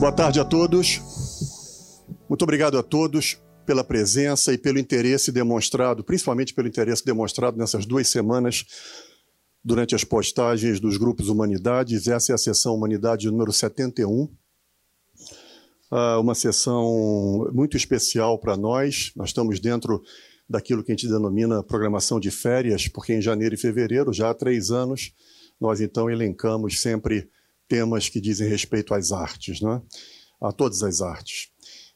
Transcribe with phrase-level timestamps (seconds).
[0.00, 0.98] Boa tarde a todos.
[2.26, 7.84] Muito obrigado a todos pela presença e pelo interesse demonstrado, principalmente pelo interesse demonstrado nessas
[7.84, 8.64] duas semanas
[9.62, 12.08] durante as postagens dos grupos Humanidades.
[12.08, 14.22] Essa é a sessão Humanidade número 71.
[14.22, 14.30] Uh,
[16.18, 19.12] uma sessão muito especial para nós.
[19.14, 20.02] Nós estamos dentro
[20.48, 24.34] daquilo que a gente denomina programação de férias, porque em janeiro e fevereiro, já há
[24.34, 25.12] três anos,
[25.60, 27.28] nós então elencamos sempre
[27.70, 29.80] temas que dizem respeito às artes, né?
[30.42, 31.48] a todas as artes.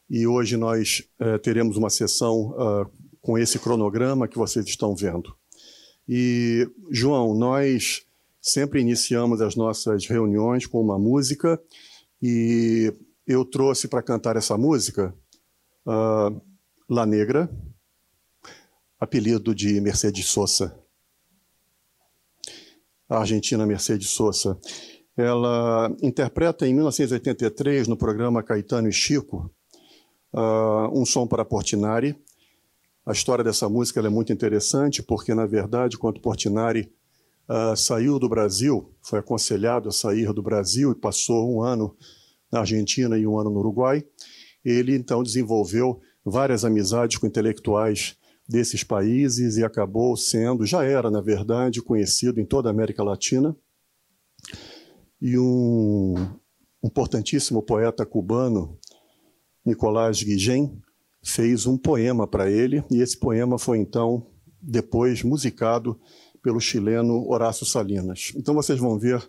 [0.08, 5.34] E hoje nós eh, teremos uma sessão uh, com esse cronograma que vocês estão vendo.
[6.06, 8.02] E, João, nós
[8.40, 11.60] sempre iniciamos as nossas reuniões com uma música
[12.22, 12.92] e
[13.26, 15.12] eu trouxe para cantar essa música
[15.86, 16.40] uh,
[16.88, 17.50] La Negra,
[19.00, 20.78] apelido de Mercedes Sosa.
[23.08, 24.58] A argentina Mercedes Sosa.
[25.16, 29.50] Ela interpreta em 1983, no programa Caetano e Chico,
[30.32, 32.16] uh, um som para Portinari.
[33.06, 36.90] A história dessa música é muito interessante, porque, na verdade, quando Portinari
[37.48, 41.96] uh, saiu do Brasil, foi aconselhado a sair do Brasil e passou um ano
[42.50, 44.04] na Argentina e um ano no Uruguai,
[44.64, 48.16] ele então desenvolveu várias amizades com intelectuais
[48.48, 53.56] desses países e acabou sendo, já era, na verdade, conhecido em toda a América Latina.
[55.26, 56.14] E um
[56.82, 58.78] importantíssimo poeta cubano,
[59.64, 60.78] Nicolás Guillén,
[61.22, 64.26] fez um poema para ele, e esse poema foi então
[64.60, 65.98] depois musicado
[66.42, 68.32] pelo chileno Horácio Salinas.
[68.36, 69.26] Então vocês vão ver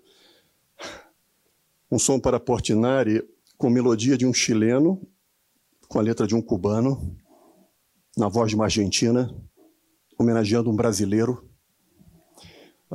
[1.90, 3.24] um som para Portinari
[3.58, 5.02] com melodia de um chileno,
[5.88, 7.16] com a letra de um cubano,
[8.18, 9.34] na voz de uma argentina,
[10.20, 11.50] homenageando um brasileiro.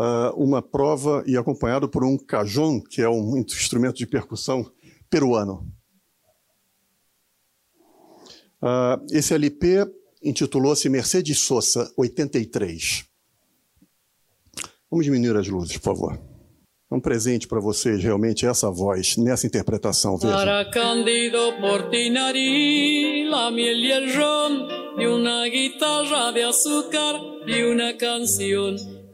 [0.00, 4.64] Uh, uma prova e acompanhado por um cajón, que é um instrumento de percussão
[5.10, 5.70] peruano.
[8.62, 9.84] Uh, esse LP
[10.22, 13.04] intitulou-se Mercedes Sosa 83.
[14.90, 16.18] Vamos diminuir as luzes, por favor.
[16.90, 20.16] É um presente para vocês, realmente, essa voz, nessa interpretação.
[20.16, 20.34] Veja.
[20.34, 20.64] Para
[21.60, 24.66] Portinari, la miel y el ron,
[25.50, 26.44] guitarra de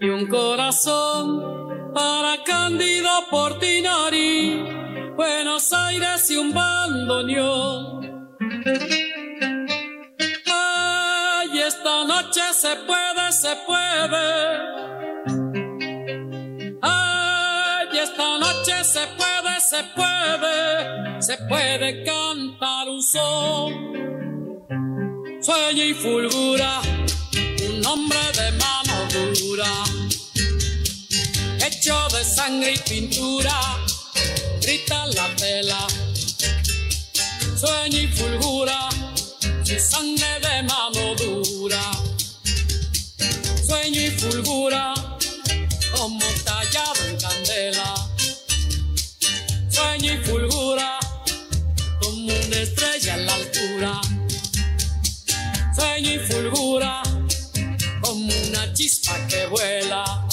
[0.01, 1.93] y un corazón.
[1.95, 4.63] Para Cândido Portinari,
[5.17, 8.31] Buenos Aires y un bandoneón.
[10.47, 14.77] Ay, esta noche se puede, se puede
[18.87, 23.73] se puede, se puede, se puede cantar un son.
[25.43, 26.81] Sueña y fulgura
[27.69, 28.76] un hombre de mano
[31.67, 33.61] hecho de sangre y pintura,
[34.61, 35.87] grita la tela.
[37.59, 38.89] Sueña y fulgura
[39.65, 41.83] su sangre de mano dura.
[43.67, 44.95] Sueño y fulgura
[45.97, 47.95] como tallado en candela
[49.77, 50.99] sueña y fulgura
[52.01, 54.01] como una estrella en la altura.
[55.75, 57.03] Sueña y fulgura
[59.49, 60.27] vuela.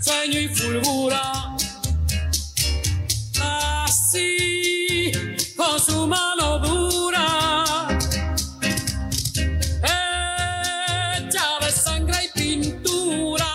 [0.00, 1.56] Sueño y fulgura
[3.84, 5.12] así
[5.56, 7.86] con su mano dura.
[9.84, 13.46] Hecha de sangre y pintura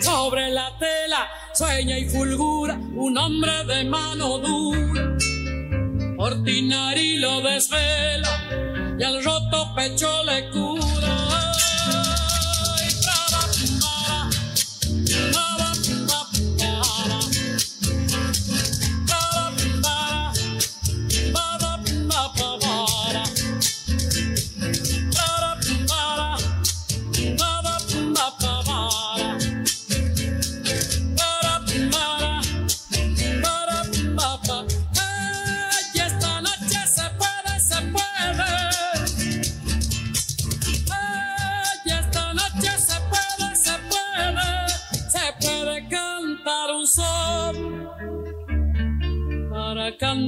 [0.00, 5.16] sobre la tela sueña y fulgura un hombre de mano dura.
[6.18, 10.77] Ordinario lo desvela y al roto pecho le cura.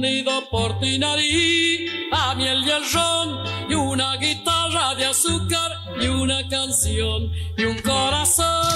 [0.01, 3.37] Cándido Portinari, a miel y el ron,
[3.69, 5.69] y una guitarra de azúcar,
[6.01, 8.70] y una canción, y un corazón.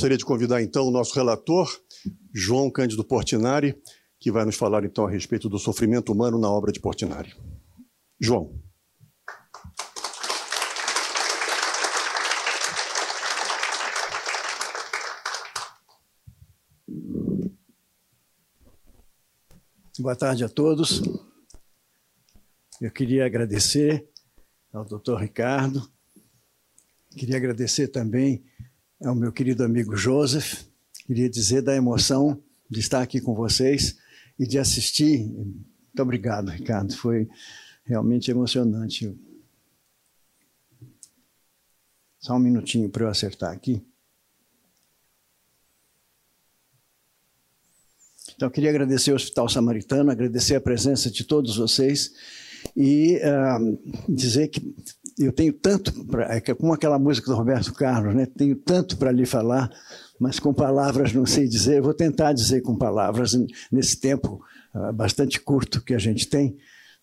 [0.00, 1.68] Gostaria de convidar então o nosso relator,
[2.32, 3.78] João Cândido Portinari,
[4.18, 7.36] que vai nos falar então a respeito do sofrimento humano na obra de Portinari.
[8.18, 8.58] João.
[19.98, 21.02] Boa tarde a todos.
[22.80, 24.08] Eu queria agradecer
[24.72, 25.86] ao doutor Ricardo,
[27.14, 28.42] queria agradecer também
[29.02, 30.64] ao meu querido amigo Joseph,
[31.06, 33.98] queria dizer da emoção de estar aqui com vocês
[34.38, 35.26] e de assistir.
[35.26, 37.28] Muito obrigado, Ricardo, foi
[37.84, 39.16] realmente emocionante.
[42.18, 43.82] Só um minutinho para eu acertar aqui.
[48.36, 52.12] Então, eu queria agradecer ao Hospital Samaritano, agradecer a presença de todos vocês
[52.76, 54.74] e uh, dizer que
[55.18, 58.26] eu tenho tanto, pra, é como aquela música do Roberto Carlos, né?
[58.26, 59.70] tenho tanto para lhe falar,
[60.18, 61.78] mas com palavras não sei dizer.
[61.78, 63.36] Eu vou tentar dizer com palavras
[63.70, 66.56] nesse tempo uh, bastante curto que a gente tem.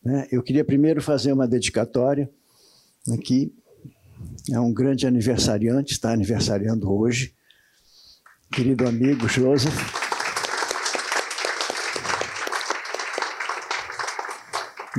[0.04, 0.28] Né?
[0.32, 2.30] Eu queria primeiro fazer uma dedicatória
[3.12, 3.54] aqui.
[4.52, 7.34] É um grande aniversariante, está aniversariando hoje.
[8.52, 10.07] Querido amigo Joseph.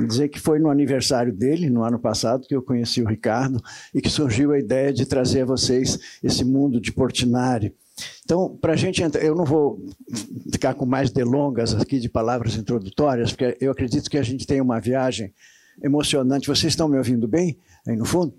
[0.07, 3.61] Dizer que foi no aniversário dele, no ano passado, que eu conheci o Ricardo
[3.93, 7.73] e que surgiu a ideia de trazer a vocês esse mundo de Portinari.
[8.23, 9.83] Então, para a gente entrar, eu não vou
[10.51, 14.61] ficar com mais delongas aqui de palavras introdutórias, porque eu acredito que a gente tem
[14.61, 15.33] uma viagem
[15.81, 16.47] emocionante.
[16.47, 17.57] Vocês estão me ouvindo bem
[17.87, 18.33] aí no fundo?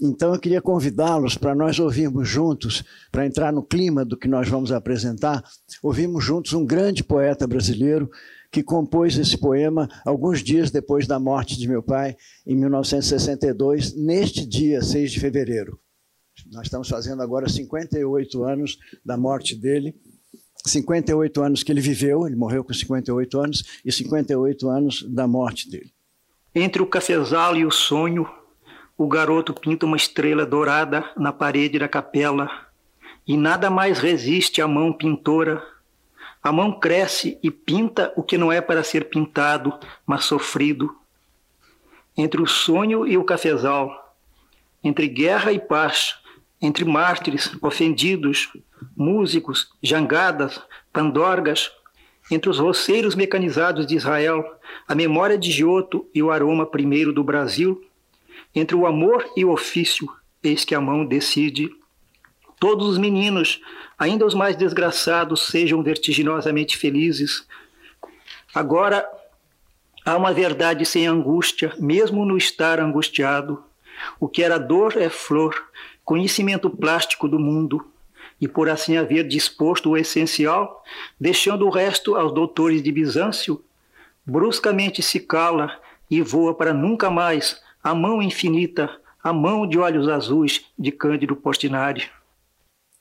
[0.00, 4.48] Então, eu queria convidá-los para nós ouvirmos juntos, para entrar no clima do que nós
[4.48, 5.42] vamos apresentar,
[5.82, 8.08] ouvirmos juntos um grande poeta brasileiro
[8.50, 12.16] que compôs esse poema alguns dias depois da morte de meu pai,
[12.46, 15.78] em 1962, neste dia, 6 de fevereiro.
[16.50, 19.94] Nós estamos fazendo agora 58 anos da morte dele.
[20.64, 25.70] 58 anos que ele viveu, ele morreu com 58 anos, e 58 anos da morte
[25.70, 25.92] dele.
[26.54, 28.28] Entre o cafezal e o sonho,
[28.96, 32.48] o garoto pinta uma estrela dourada na parede da capela,
[33.26, 35.62] e nada mais resiste à mão pintora
[36.42, 39.72] a mão cresce e pinta o que não é para ser pintado,
[40.06, 40.96] mas sofrido.
[42.16, 44.16] Entre o sonho e o cafezal,
[44.82, 46.16] entre guerra e paz,
[46.60, 48.52] entre mártires, ofendidos,
[48.96, 50.60] músicos, jangadas,
[50.92, 51.70] pandorgas,
[52.30, 54.44] entre os roceiros mecanizados de Israel,
[54.86, 57.82] a memória de Giotto e o aroma primeiro do Brasil,
[58.54, 60.08] entre o amor e o ofício,
[60.42, 61.70] eis que a mão decide.
[62.58, 63.60] Todos os meninos,
[63.98, 67.46] ainda os mais desgraçados, sejam vertiginosamente felizes.
[68.54, 69.08] Agora,
[70.04, 73.62] há uma verdade sem angústia, mesmo no estar angustiado.
[74.18, 75.54] O que era dor é flor,
[76.04, 77.86] conhecimento plástico do mundo,
[78.40, 80.84] e por assim haver disposto o essencial,
[81.20, 83.62] deixando o resto aos doutores de Bizâncio,
[84.24, 88.90] bruscamente se cala e voa para nunca mais a mão infinita,
[89.22, 92.08] a mão de olhos azuis de Cândido Portinari.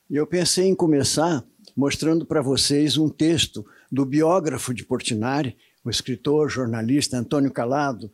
[0.10, 1.44] E eu pensei em começar
[1.76, 8.10] mostrando para vocês um texto do biógrafo de Portinari, o escritor, jornalista Antônio Calado,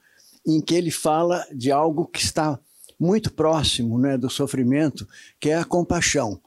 [0.45, 2.59] em que ele fala de algo que está
[2.99, 5.07] muito próximo né, do sofrimento,
[5.39, 6.41] que é a compaixão.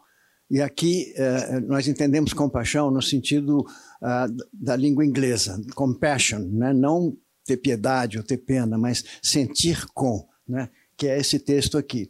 [0.50, 3.64] E aqui eh, nós entendemos compaixão no sentido
[4.00, 6.72] ah, da língua inglesa, compassion, né?
[6.72, 10.68] não ter piedade ou ter pena, mas sentir com, né?
[10.96, 12.08] que é esse texto aqui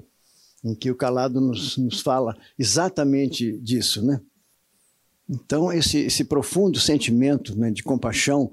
[0.66, 4.20] em que o Calado nos, nos fala exatamente disso, né?
[5.28, 8.50] Então, esse, esse profundo sentimento né, de compaixão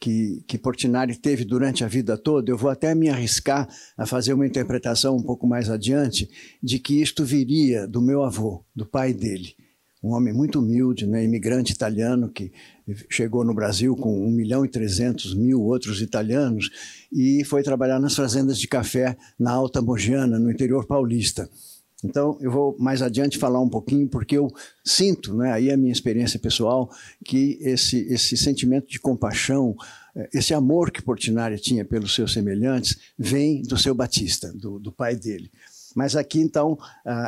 [0.00, 4.32] que, que Portinari teve durante a vida toda, eu vou até me arriscar a fazer
[4.32, 6.28] uma interpretação um pouco mais adiante
[6.62, 9.54] de que isto viria do meu avô, do pai dele
[10.04, 12.52] um homem muito humilde, né, imigrante italiano que
[13.08, 16.68] chegou no Brasil com 1 milhão e 300 mil outros italianos
[17.10, 21.48] e foi trabalhar nas fazendas de café na Alta Mogiana, no interior paulista.
[22.04, 24.52] Então, eu vou mais adiante falar um pouquinho, porque eu
[24.84, 26.90] sinto, né, aí a minha experiência pessoal,
[27.24, 29.74] que esse, esse sentimento de compaixão,
[30.14, 34.92] eh, esse amor que Portinari tinha pelos seus semelhantes, vem do seu Batista, do, do
[34.92, 35.50] pai dele.
[35.94, 36.76] Mas aqui, então,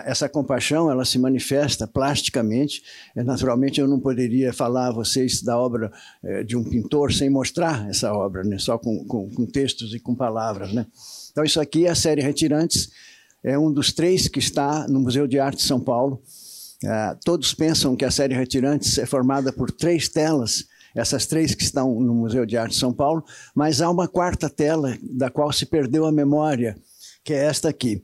[0.05, 2.83] essa compaixão ela se manifesta plasticamente.
[3.15, 5.93] É, naturalmente, eu não poderia falar a vocês da obra
[6.23, 8.59] é, de um pintor sem mostrar essa obra, né?
[8.59, 10.73] só com, com, com textos e com palavras.
[10.73, 10.87] Né?
[11.31, 12.91] Então, isso aqui é a série Retirantes,
[13.45, 16.21] é um dos três que está no Museu de Arte de São Paulo.
[16.85, 21.63] É, todos pensam que a série Retirantes é formada por três telas, essas três que
[21.63, 23.23] estão no Museu de Arte de São Paulo,
[23.55, 26.77] mas há uma quarta tela da qual se perdeu a memória,
[27.23, 28.03] que é esta aqui.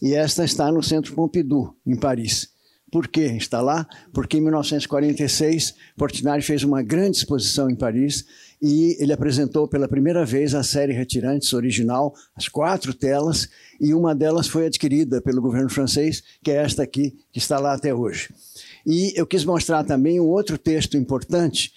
[0.00, 2.48] E esta está no Centro Pompidou, em Paris.
[2.90, 3.86] Por que está lá?
[4.14, 8.24] Porque em 1946, Portinari fez uma grande exposição em Paris
[8.62, 14.14] e ele apresentou pela primeira vez a série Retirantes original, as quatro telas, e uma
[14.14, 18.30] delas foi adquirida pelo governo francês, que é esta aqui, que está lá até hoje.
[18.86, 21.72] E eu quis mostrar também um outro texto importante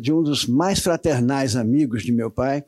[0.00, 2.64] de um dos mais fraternais amigos de meu pai,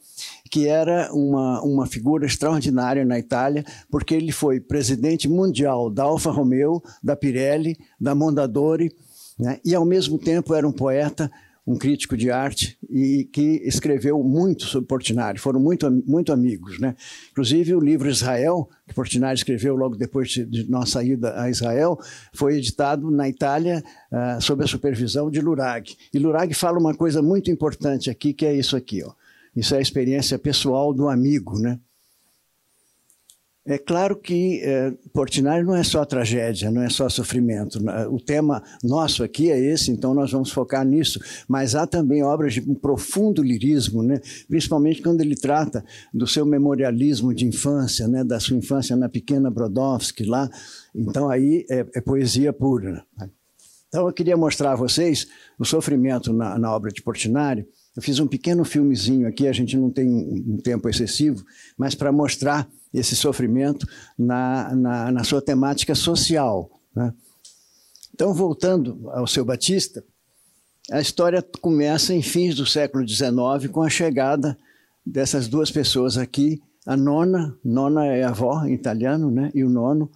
[0.51, 6.31] que era uma, uma figura extraordinária na Itália, porque ele foi presidente mundial da Alfa
[6.31, 8.95] Romeo, da Pirelli, da Mondadori,
[9.39, 9.59] né?
[9.65, 11.31] e ao mesmo tempo era um poeta
[11.71, 16.81] um crítico de arte e que escreveu muito sobre Portinari, foram muito, muito amigos.
[16.81, 16.97] Né?
[17.31, 21.97] Inclusive, o livro Israel, que Portinari escreveu logo depois de nossa ida a Israel,
[22.33, 25.95] foi editado na Itália uh, sob a supervisão de Lurag.
[26.13, 29.05] E Lurag fala uma coisa muito importante aqui, que é isso aqui.
[29.05, 29.13] Ó.
[29.55, 31.57] Isso é a experiência pessoal do amigo.
[31.61, 31.79] Né?
[33.67, 37.79] É claro que é, Portinari não é só tragédia, não é só sofrimento.
[38.11, 41.21] O tema nosso aqui é esse, então nós vamos focar nisso.
[41.47, 44.19] Mas há também obras de um profundo lirismo, né?
[44.49, 48.25] principalmente quando ele trata do seu memorialismo de infância, né?
[48.25, 50.49] da sua infância na pequena Brodowski lá.
[50.95, 53.05] Então aí é, é poesia pura.
[53.89, 55.27] Então eu queria mostrar a vocês
[55.59, 57.67] o sofrimento na, na obra de Portinari.
[57.95, 61.45] Eu fiz um pequeno filmezinho aqui, a gente não tem um tempo excessivo,
[61.77, 63.87] mas para mostrar esse sofrimento
[64.19, 66.71] na, na, na sua temática social.
[66.95, 67.13] Né?
[68.15, 70.05] Então, voltando ao seu Batista,
[70.91, 74.59] a história começa em fins do século XIX com a chegada
[75.07, 76.61] dessas duas pessoas aqui.
[76.85, 79.51] A nona, nona é avó em italiano, né?
[79.55, 80.11] E o nono,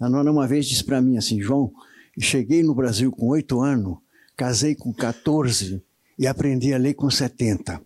[0.00, 1.72] a nona uma vez disse para mim assim, João,
[2.18, 3.98] cheguei no Brasil com oito anos,
[4.36, 5.82] casei com 14
[6.18, 7.80] e aprendi a ler com 70,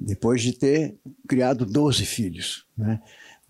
[0.00, 0.96] depois de ter
[1.28, 3.00] criado 12 filhos, né?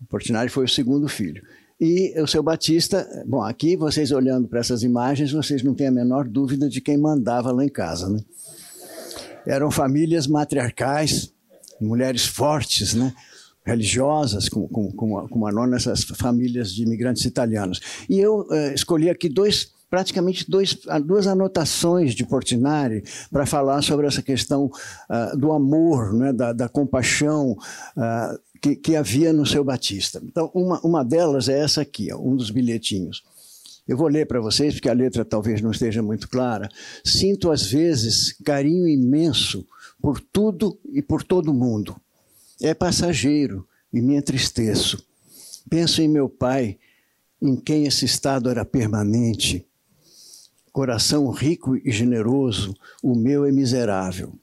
[0.01, 1.43] O Portinari foi o segundo filho.
[1.79, 5.91] E o seu Batista, bom, aqui vocês olhando para essas imagens, vocês não têm a
[5.91, 8.19] menor dúvida de quem mandava lá em casa, né?
[9.47, 11.33] Eram famílias matriarcais,
[11.79, 13.13] mulheres fortes, né?
[13.65, 17.79] religiosas, com, com, com, a, nona, essas famílias de imigrantes italianos.
[18.09, 24.07] E eu uh, escolhi aqui dois praticamente dois, duas anotações de Portinari para falar sobre
[24.07, 29.65] essa questão uh, do amor, né, da, da compaixão, uh, que, que havia no seu
[29.65, 30.21] Batista.
[30.23, 33.21] Então, uma, uma delas é essa aqui, ó, um dos bilhetinhos.
[33.85, 36.69] Eu vou ler para vocês, porque a letra talvez não esteja muito clara.
[37.03, 39.67] Sinto, às vezes, carinho imenso
[40.01, 41.99] por tudo e por todo mundo.
[42.61, 45.05] É passageiro e me entristeço.
[45.69, 46.77] Penso em meu pai,
[47.41, 49.67] em quem esse estado era permanente.
[50.71, 52.73] Coração rico e generoso,
[53.03, 54.33] o meu é miserável.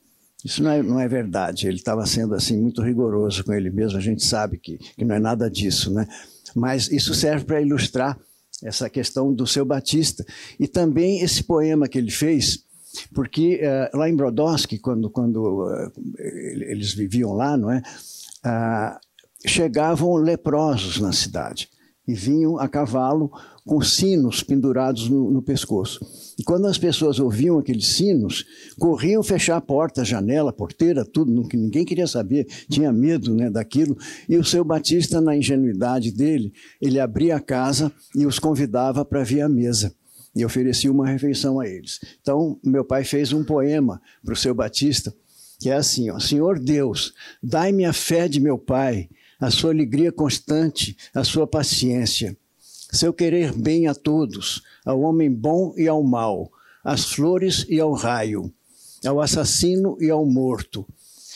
[0.44, 1.66] Isso não é, não é verdade.
[1.66, 3.98] Ele estava sendo assim muito rigoroso com ele mesmo.
[3.98, 6.06] A gente sabe que, que não é nada disso, né?
[6.54, 8.18] Mas isso serve para ilustrar
[8.62, 10.24] essa questão do seu Batista
[10.58, 12.64] e também esse poema que ele fez,
[13.14, 17.82] porque uh, lá em Brodowski, quando, quando uh, eles viviam lá, não é?
[18.44, 21.68] Uh, chegavam leprosos na cidade
[22.06, 23.30] e vinham a cavalo
[23.68, 26.00] com sinos pendurados no, no, pescoço.
[26.38, 28.46] E quando as pessoas ouviam aqueles sinos,
[28.78, 33.94] corriam fechar a porta, janela, porteira, tudo, ninguém queria saber, tinha medo né, daquilo.
[34.26, 39.22] E o seu Batista, na ingenuidade dele, ele abria a casa e os convidava para
[39.22, 39.94] vir à mesa.
[40.34, 42.00] E oferecia uma refeição a eles.
[42.22, 45.14] Então, meu pai fez um poema para o seu Batista,
[45.60, 50.10] que é assim: ó, Senhor Deus, dai-me a fé de meu pai, a sua alegria
[50.10, 52.34] constante, a sua paciência
[52.90, 56.50] seu querer bem a todos, ao homem bom e ao mal,
[56.82, 58.52] às flores e ao raio,
[59.04, 60.86] ao assassino e ao morto,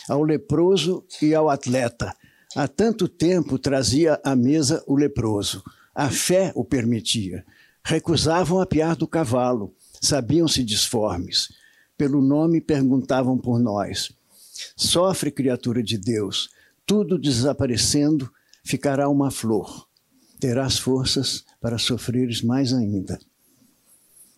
[0.09, 2.13] ao leproso e ao atleta.
[2.55, 5.63] Há tanto tempo trazia à mesa o leproso.
[5.95, 7.45] A fé o permitia.
[7.83, 11.49] Recusavam apiar do cavalo, sabiam-se disformes.
[11.97, 14.11] Pelo nome perguntavam por nós.
[14.75, 16.49] Sofre, criatura de Deus,
[16.85, 18.31] tudo desaparecendo,
[18.63, 19.87] ficará uma flor
[20.43, 23.17] terás forças para sofreres mais ainda.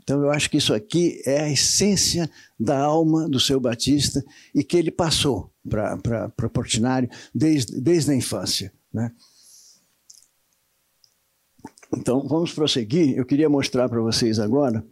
[0.04, 4.64] Então eu acho que isso aqui é a essência da alma do seu Batista e
[4.64, 8.72] que ele passou para Portinari desde, desde a infância.
[8.94, 9.12] Né?
[11.98, 13.18] Então, vamos prosseguir.
[13.18, 14.86] Eu queria mostrar para vocês agora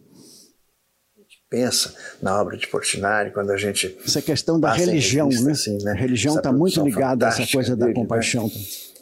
[1.53, 3.95] pensa na obra de Portinari, quando a gente.
[4.03, 5.51] Essa questão da religião, revista, né?
[5.51, 5.91] Assim, né?
[5.91, 7.93] A religião está muito ligada a essa coisa da né?
[7.93, 8.47] compaixão.
[8.47, 8.53] Né?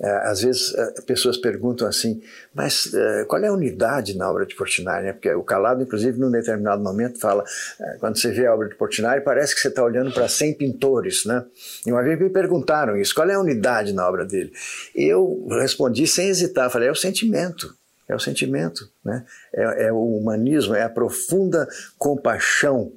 [0.03, 2.21] É, às vezes é, pessoas perguntam assim,
[2.55, 5.05] mas é, qual é a unidade na obra de Portinari?
[5.05, 5.13] Né?
[5.13, 7.43] Porque o Calado, inclusive, num determinado momento, fala:
[7.99, 11.23] quando você vê a obra de Portinari, parece que você está olhando para 100 pintores.
[11.25, 11.45] Né?
[11.85, 14.51] E uma vez me perguntaram isso: qual é a unidade na obra dele?
[14.95, 17.75] E eu respondi sem hesitar: falei, é o sentimento
[18.11, 19.25] é o sentimento, né?
[19.53, 21.65] é, é o humanismo, é a profunda
[21.97, 22.91] compaixão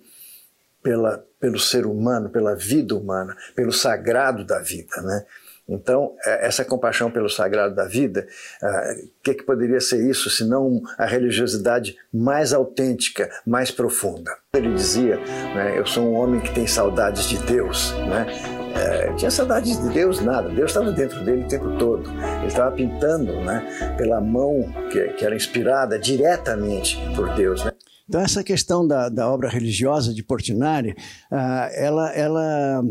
[0.82, 5.00] pela, pelo ser humano, pela vida humana, pelo sagrado da vida.
[5.02, 5.24] Né?
[5.68, 8.26] Então, é, essa compaixão pelo sagrado da vida,
[8.62, 14.30] o ah, que, que poderia ser isso, senão a religiosidade mais autêntica, mais profunda?
[14.54, 17.92] Ele dizia: né, Eu sou um homem que tem saudades de Deus.
[18.08, 18.26] Né?
[18.74, 20.48] é, tinha saudade de Deus, nada.
[20.48, 22.10] Deus estava dentro dele o tempo todo.
[22.38, 27.64] Ele estava pintando né, pela mão que, que, era inspirada diretamente por Deus.
[27.64, 27.72] Né?
[28.08, 30.90] Então, essa questão da, da obra religiosa de Portinari,
[31.30, 32.84] uh, ela, ela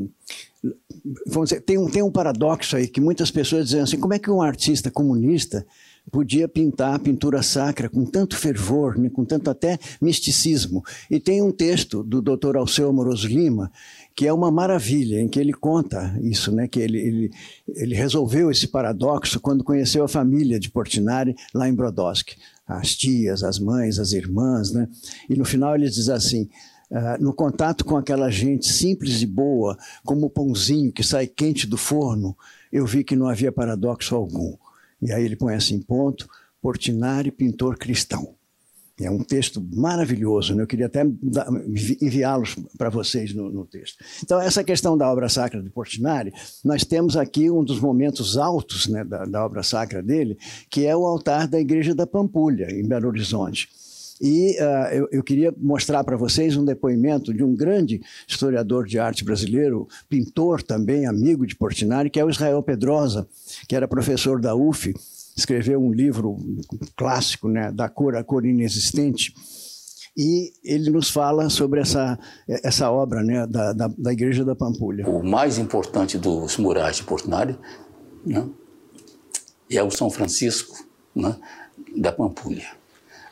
[1.28, 4.20] vamos dizer, tem um, tem um paradoxo aí que muitas pessoas dizem assim: como é
[4.20, 5.66] que um artista comunista
[6.12, 10.84] podia pintar a pintura sacra com tanto fervor, né, com tanto até misticismo.
[11.10, 12.58] E tem um texto do Dr.
[12.58, 13.72] Alceu Amoroso Lima
[14.16, 17.32] que é uma maravilha, em que ele conta isso, né, que ele, ele,
[17.68, 22.36] ele resolveu esse paradoxo quando conheceu a família de Portinari lá em Brodowski.
[22.68, 24.88] As tias, as mães, as irmãs, né?
[25.30, 26.48] E no final ele diz assim,
[26.94, 29.76] Uh, no contato com aquela gente simples e boa,
[30.06, 32.38] como o pãozinho que sai quente do forno,
[32.72, 34.56] eu vi que não havia paradoxo algum.
[35.02, 36.30] E aí ele põe assim, ponto,
[36.62, 38.36] Portinari, pintor cristão.
[39.02, 40.62] É um texto maravilhoso, né?
[40.62, 41.04] eu queria até
[42.00, 43.98] enviá-los para vocês no, no, texto.
[44.24, 46.32] Então, essa questão da obra sacra de Portinari,
[46.64, 50.38] nós temos aqui um dos momentos altos né, da, da obra sacra dele,
[50.70, 53.68] que é o altar da Igreja da Pampulha, em Belo Horizonte.
[54.22, 59.00] E uh, eu, eu, queria mostrar para vocês um depoimento de um grande historiador de
[59.00, 63.28] arte brasileiro, pintor também, amigo de Portinari, que é o Israel Pedrosa,
[63.68, 64.94] que era professor da UF,
[65.36, 66.38] escreveu um livro
[66.96, 69.34] clássico, né, da cor a cor inexistente,
[70.16, 75.10] e ele nos fala sobre essa, essa obra né, da, da, da Igreja da Pampulha.
[75.10, 77.58] O mais importante dos murais de Portinari
[78.24, 78.48] né,
[79.70, 81.36] é o São Francisco né,
[81.98, 82.83] da Pampulha.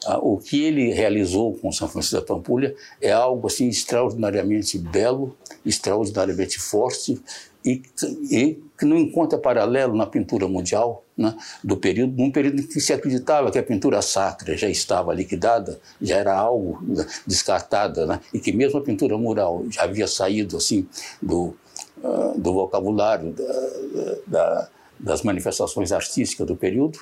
[0.06, 5.38] Ah, o que ele realizou com São Francisco da Pampulha é algo assim extraordinariamente belo,
[5.64, 7.22] extraordinariamente forte
[7.64, 7.84] e,
[8.32, 12.80] e que não encontra paralelo na pintura mundial né, do período, num período em que
[12.80, 18.20] se acreditava que a pintura sacra já estava liquidada, já era algo né, descartada, né,
[18.34, 20.88] e que mesmo a pintura mural já havia saído assim
[21.22, 21.56] do,
[22.04, 26.98] uh, do vocabulário da, da, das manifestações artísticas do período,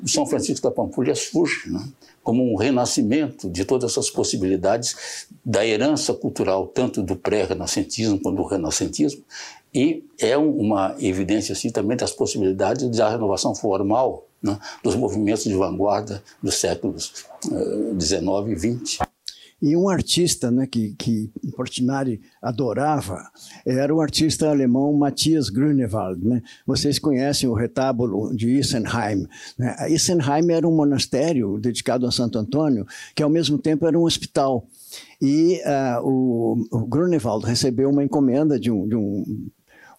[0.00, 1.84] o São Francisco da Pampulha surge né,
[2.24, 8.44] como um renascimento de todas essas possibilidades da herança cultural, tanto do pré-renascentismo quanto do
[8.44, 9.22] renascentismo,
[9.72, 15.54] e é uma evidência assim, também das possibilidades da renovação formal né, dos movimentos de
[15.54, 17.26] vanguarda dos séculos
[18.00, 19.13] XIX uh, e XX.
[19.64, 23.30] E um artista né, que, que Portinari adorava
[23.64, 26.22] era o artista alemão Matthias Grünewald.
[26.22, 26.42] Né?
[26.66, 29.26] Vocês conhecem o retábulo de Isenheim.
[29.56, 29.74] Né?
[30.50, 34.66] Era um monastério dedicado a Santo Antônio, que ao mesmo tempo era um hospital.
[35.18, 39.48] E uh, o, o Grunewald recebeu uma encomenda de um, de um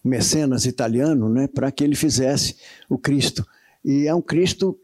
[0.04, 2.54] mecenas italiano, né, para que ele fizesse
[2.88, 3.44] o Cristo.
[3.86, 4.76] E é um Cristo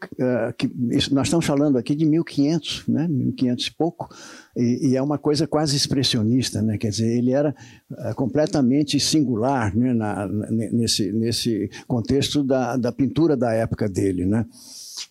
[0.57, 4.07] que isso, nós estamos falando aqui de 1500, né, 1500 e pouco,
[4.55, 7.53] e, é uma coisa quase expressionista, né, quer dizer, ele era
[7.91, 14.45] uh, completamente singular né, na, nesse, nesse contexto da, da pintura da época dele, né.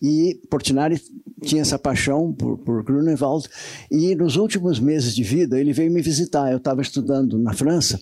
[0.01, 0.99] E Portinari
[1.43, 3.47] tinha essa paixão por, por Grunewald,
[3.91, 6.51] e nos últimos meses de vida ele veio me visitar.
[6.51, 7.99] Eu estava estudando na França,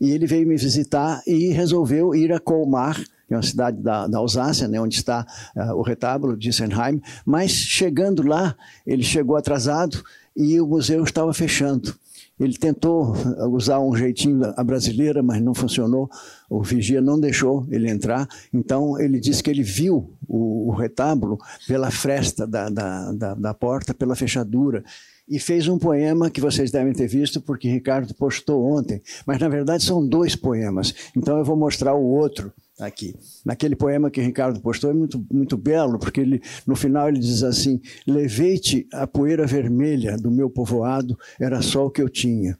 [0.00, 4.06] e ele veio me visitar e resolveu ir a Colmar, que é uma cidade da,
[4.06, 7.00] da Alsácia, né, onde está uh, o retábulo de Senheim.
[7.26, 10.02] Mas chegando lá, ele chegou atrasado
[10.34, 11.94] e o museu estava fechando.
[12.40, 13.14] Ele tentou
[13.50, 16.08] usar um jeitinho a brasileira, mas não funcionou.
[16.48, 18.28] O vigia não deixou ele entrar.
[18.54, 21.36] Então, ele disse que ele viu o, o retábulo
[21.66, 24.84] pela fresta da, da, da, da porta, pela fechadura
[25.28, 29.48] e fez um poema que vocês devem ter visto, porque Ricardo postou ontem, mas na
[29.48, 30.94] verdade são dois poemas.
[31.14, 33.14] Então eu vou mostrar o outro aqui.
[33.44, 37.42] Naquele poema que Ricardo postou é muito, muito belo, porque ele, no final ele diz
[37.42, 42.58] assim: Levei-te a poeira vermelha do meu povoado, era só o que eu tinha.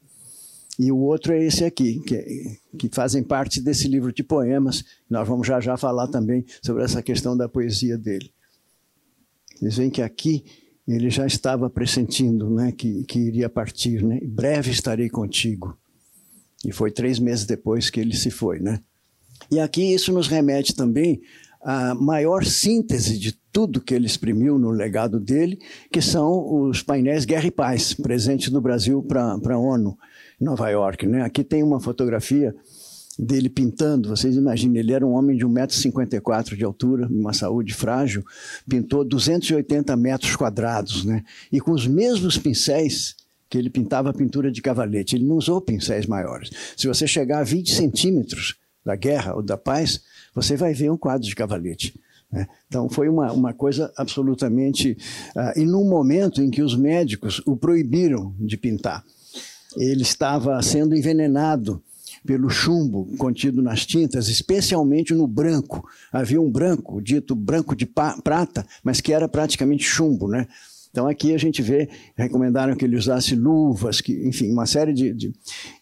[0.78, 4.85] E o outro é esse aqui, que, que fazem parte desse livro de poemas.
[5.11, 8.31] Nós vamos já já falar também sobre essa questão da poesia dele.
[9.61, 10.44] Eles veem que aqui
[10.87, 14.04] ele já estava pressentindo né, que, que iria partir.
[14.04, 14.20] Né?
[14.22, 15.76] Breve estarei contigo.
[16.64, 18.61] E foi três meses depois que ele se foi.
[18.61, 18.81] Né?
[19.51, 21.20] E aqui isso nos remete também
[21.62, 25.59] à maior síntese de tudo que ele exprimiu no legado dele,
[25.90, 29.98] que são os painéis Guerra e Paz, presentes do Brasil para a ONU,
[30.40, 31.07] em Nova York.
[31.07, 31.22] Né?
[31.22, 32.55] Aqui tem uma fotografia
[33.18, 38.24] dele pintando, vocês imaginem, ele era um homem de 1,54m de altura, uma saúde frágil,
[38.68, 41.24] pintou 280 metros quadrados, né?
[41.51, 43.16] E com os mesmos pincéis
[43.51, 46.51] que ele pintava a pintura de cavalete, ele não usou pincéis maiores.
[46.77, 48.55] Se você chegar a 20 centímetros
[48.88, 50.01] da guerra ou da paz,
[50.35, 51.94] você vai ver um quadro de cavalete.
[52.33, 52.48] Né?
[52.66, 54.96] Então foi uma, uma coisa absolutamente.
[55.37, 59.05] Uh, e num momento em que os médicos o proibiram de pintar,
[59.77, 61.83] ele estava sendo envenenado
[62.27, 65.87] pelo chumbo contido nas tintas, especialmente no branco.
[66.11, 70.48] Havia um branco, dito branco de prata, mas que era praticamente chumbo, né?
[70.90, 75.12] Então aqui a gente vê, recomendaram que ele usasse luvas, que, enfim, uma série de.
[75.12, 75.33] de...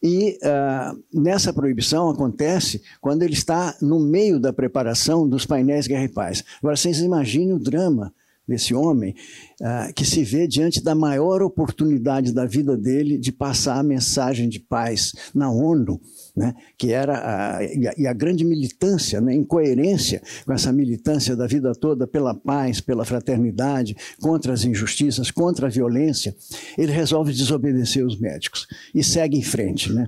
[0.02, 6.04] E uh, nessa proibição acontece quando ele está no meio da preparação dos painéis Guerra
[6.04, 6.44] e Paz.
[6.58, 8.12] Agora, vocês imaginem o drama
[8.46, 9.14] desse homem,
[9.60, 14.48] uh, que se vê diante da maior oportunidade da vida dele de passar a mensagem
[14.48, 16.00] de paz na ONU
[16.36, 21.72] né, que era a, e a grande militância, né, incoerência com essa militância da vida
[21.72, 26.36] toda pela paz, pela fraternidade, contra as injustiças, contra a violência,
[26.76, 29.90] ele resolve desobedecer os médicos e segue em frente.
[29.90, 30.06] Né?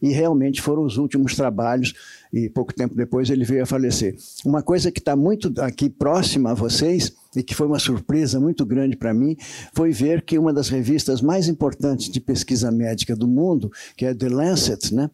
[0.00, 1.92] E realmente foram os últimos trabalhos,
[2.32, 4.16] e pouco tempo depois ele veio a falecer.
[4.44, 8.64] Uma coisa que está muito aqui próxima a vocês, e que foi uma surpresa muito
[8.64, 9.36] grande para mim,
[9.72, 14.14] foi ver que uma das revistas mais importantes de pesquisa médica do mundo, que é
[14.14, 15.10] The Lancet, né,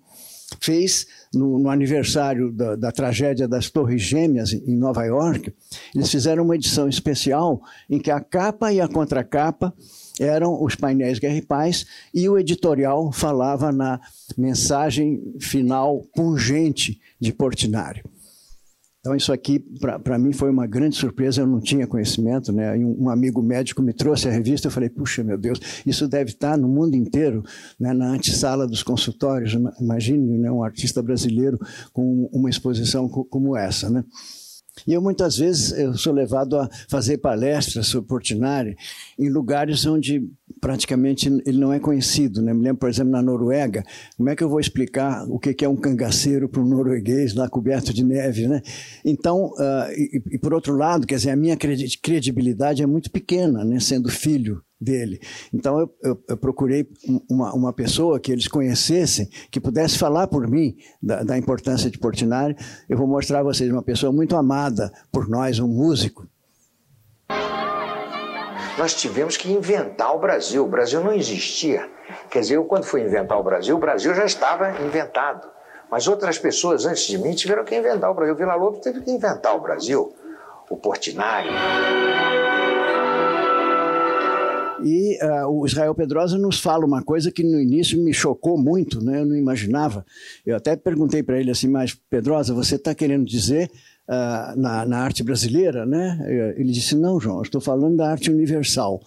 [0.60, 5.52] fez no, no aniversário da, da, tragédia das Torres Gêmeas em Nova York,
[5.94, 9.74] eles fizeram uma edição especial em que a capa e a contracapa
[10.20, 14.00] eram os painéis Guerra e Paz e o editorial falava na
[14.36, 18.02] mensagem final pungente de Portinari.
[19.06, 19.60] Então, isso aqui,
[20.02, 22.52] para mim, foi uma grande surpresa, eu não tinha conhecimento.
[22.52, 22.74] Né?
[22.74, 26.32] Um, um, amigo médico me trouxe a revista, eu falei, puxa, meu Deus, isso deve
[26.32, 27.44] estar no mundo inteiro,
[27.78, 27.92] né?
[27.92, 29.56] na antessala dos consultórios.
[29.80, 30.50] Imagine né?
[30.50, 31.56] um artista brasileiro
[31.92, 33.88] com uma exposição como essa.
[33.88, 34.02] Né?
[34.86, 38.76] E eu muitas vezes eu sou levado a fazer palestras sobre Portinari
[39.18, 40.28] em lugares onde
[40.60, 42.42] praticamente ele não é conhecido.
[42.42, 42.52] Né?
[42.52, 43.84] Me lembro, por exemplo, na Noruega,
[44.16, 47.48] como é que eu vou explicar o que é um cangaceiro para um norueguês lá
[47.48, 48.48] coberto de neve?
[48.48, 48.62] Né?
[49.04, 53.64] Então, uh, e, e, por outro lado, quer dizer, a minha credibilidade é muito pequena,
[53.64, 53.78] né?
[53.80, 55.20] sendo filho dele.
[55.52, 56.86] Então eu, eu, eu procurei
[57.30, 61.98] uma, uma, pessoa que eles conhecessem, que pudesse falar por mim da, da, importância de
[61.98, 62.54] Portinari.
[62.88, 66.26] Eu vou mostrar a vocês uma pessoa muito amada por nós, um músico.
[68.78, 70.64] Nós tivemos que inventar o Brasil.
[70.64, 71.88] O Brasil não existia.
[72.30, 75.48] Quer dizer, eu quando fui inventar o Brasil, o Brasil já estava inventado.
[75.90, 78.34] Mas outras pessoas antes de mim tiveram que inventar o Brasil.
[78.34, 80.14] O Vila Lobos teve que inventar o Brasil.
[80.68, 81.48] O Portinari.
[84.86, 89.02] E uh, o Israel Pedrosa nos fala uma coisa que no início me chocou muito,
[89.02, 89.20] né?
[89.20, 90.06] eu não imaginava.
[90.46, 93.68] Eu até perguntei para ele assim, mas Pedrosa, você está querendo dizer
[94.08, 95.84] uh, na, na, arte brasileira?
[95.84, 96.54] Né?
[96.56, 99.00] Ele disse, não, João, estou falando da arte universal.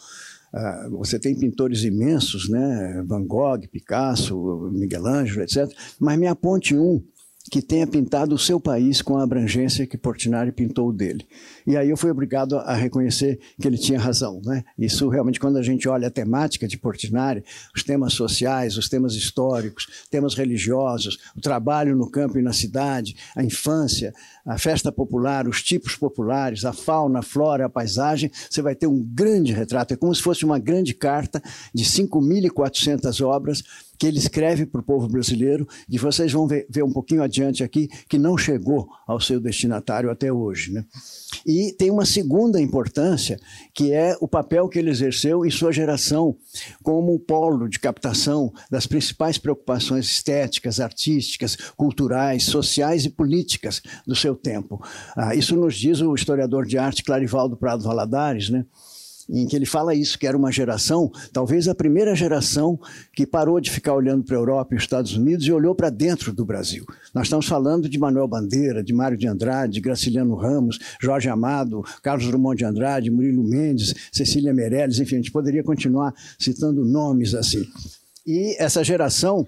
[0.54, 3.02] Uh, você tem pintores imensos, né?
[3.08, 5.72] Van Gogh, Picasso, Miguel Ângelo, etc.
[5.98, 7.02] Mas me aponte um
[7.50, 11.26] que tenha pintado o seu país com a abrangência que Portinari pintou dele.
[11.66, 14.42] E aí eu fui obrigado a reconhecer que ele tinha razão.
[14.44, 14.64] Né?
[14.78, 17.44] Isso realmente, quando a gente olha a temática de Portinari,
[17.76, 23.16] os temas sociais, os temas históricos, temas religiosos, o trabalho no campo e na cidade,
[23.36, 24.14] a infância,
[24.46, 28.88] a festa popular, os tipos populares, a fauna, a flora, a paisagem, você vai ter
[28.88, 29.94] um grande retrato.
[29.94, 31.42] É como se fosse uma grande carta
[31.74, 33.64] de 5.400 obras
[33.98, 37.64] que ele escreve para o povo brasileiro, e vocês vão ver, ver, um pouquinho adiante
[37.66, 40.72] aqui, que não chegou ao seu destinatário até hoje.
[40.72, 40.86] Né?
[41.46, 43.40] E tem uma segunda importância,
[43.74, 46.36] que é o papel que ele exerceu em sua geração
[46.84, 54.36] como polo de captação das principais preocupações estéticas, artísticas, culturais, sociais e políticas do seu
[54.36, 54.84] tempo.
[55.16, 58.66] Ah, isso nos diz o historiador de arte Clarivaldo Prado Valadares, né?
[59.30, 62.80] Em que ele fala isso, que era uma geração, talvez a primeira geração
[63.14, 65.90] que parou de ficar olhando para a Europa e os Estados Unidos e olhou para
[65.90, 66.86] dentro do Brasil.
[67.14, 71.84] Nós estamos falando de Manuel Bandeira, de Mário de Andrade, de Graciliano Ramos, Jorge Amado,
[72.02, 77.36] Carlos Drummond de Andrade, Murilo Mendes, Cecília Meirelles, enfim, a gente poderia continuar citando nomes
[77.36, 77.64] assim.
[78.26, 79.46] E essa geração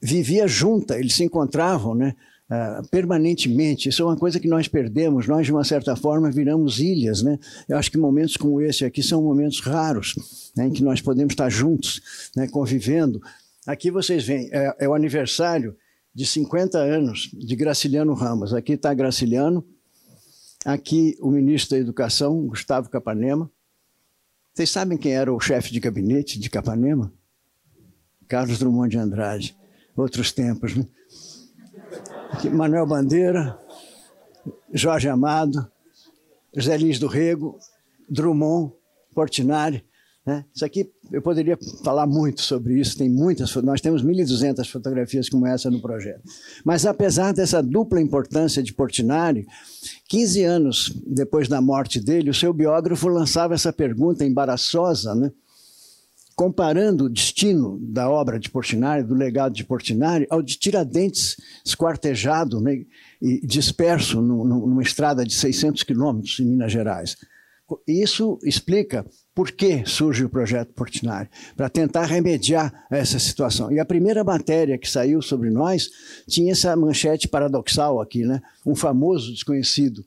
[0.00, 2.14] vivia junta, eles se encontravam, né?
[2.50, 3.88] Uh, permanentemente.
[3.88, 5.26] Isso é uma coisa que nós perdemos.
[5.26, 7.22] Nós, de uma certa forma, viramos ilhas.
[7.22, 7.38] Né?
[7.68, 11.32] Eu acho que momentos como esse aqui são momentos raros, né, em que nós podemos
[11.32, 13.20] estar juntos, né, convivendo.
[13.66, 15.76] Aqui vocês veem, é, é o aniversário
[16.14, 18.54] de 50 anos de Graciliano Ramos.
[18.54, 19.64] Aqui está Graciliano,
[20.64, 23.50] aqui o ministro da Educação, Gustavo Capanema.
[24.54, 27.12] Vocês sabem quem era o chefe de gabinete de Capanema?
[28.26, 29.56] Carlos Drummond de Andrade.
[29.94, 30.86] Outros tempos, né?
[32.44, 33.58] Manuel Bandeira,
[34.72, 35.66] Jorge Amado,
[36.54, 37.58] José Lins do Rego,
[38.08, 38.72] Drummond,
[39.14, 39.84] Portinari.
[40.24, 40.44] Né?
[40.52, 45.46] Isso aqui, eu poderia falar muito sobre isso, tem muitas, nós temos 1.200 fotografias como
[45.46, 46.22] essa no projeto.
[46.64, 49.46] Mas apesar dessa dupla importância de Portinari,
[50.08, 55.30] 15 anos depois da morte dele, o seu biógrafo lançava essa pergunta embaraçosa, né?
[56.36, 62.60] Comparando o destino da obra de Portinari, do legado de Portinari, ao de Tiradentes, esquartejado
[62.60, 62.84] né?
[63.22, 67.16] e disperso numa estrada de 600 quilômetros em Minas Gerais.
[67.88, 73.72] Isso explica por que surge o projeto Portinari, para tentar remediar essa situação.
[73.72, 75.90] E a primeira matéria que saiu sobre nós
[76.28, 78.40] tinha essa manchete paradoxal aqui, né?
[78.64, 80.04] Um famoso desconhecido.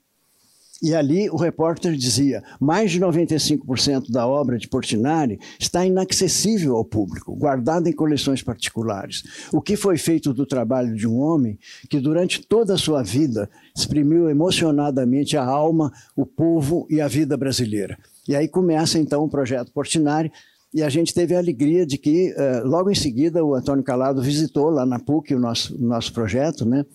[0.82, 6.86] E ali o repórter dizia: mais de 95% da obra de Portinari está inacessível ao
[6.86, 9.24] público, guardada em coleções particulares.
[9.52, 13.50] O que foi feito do trabalho de um homem que, durante toda a sua vida,
[13.76, 17.98] exprimiu emocionadamente a alma, o povo e a vida brasileira.
[18.28, 20.32] E aí começa então o projeto Portinari,
[20.74, 24.22] e a gente teve a alegria de que, uh, logo em seguida, o Antônio Calado
[24.22, 26.86] visitou lá na PUC o nosso, o nosso projeto, né?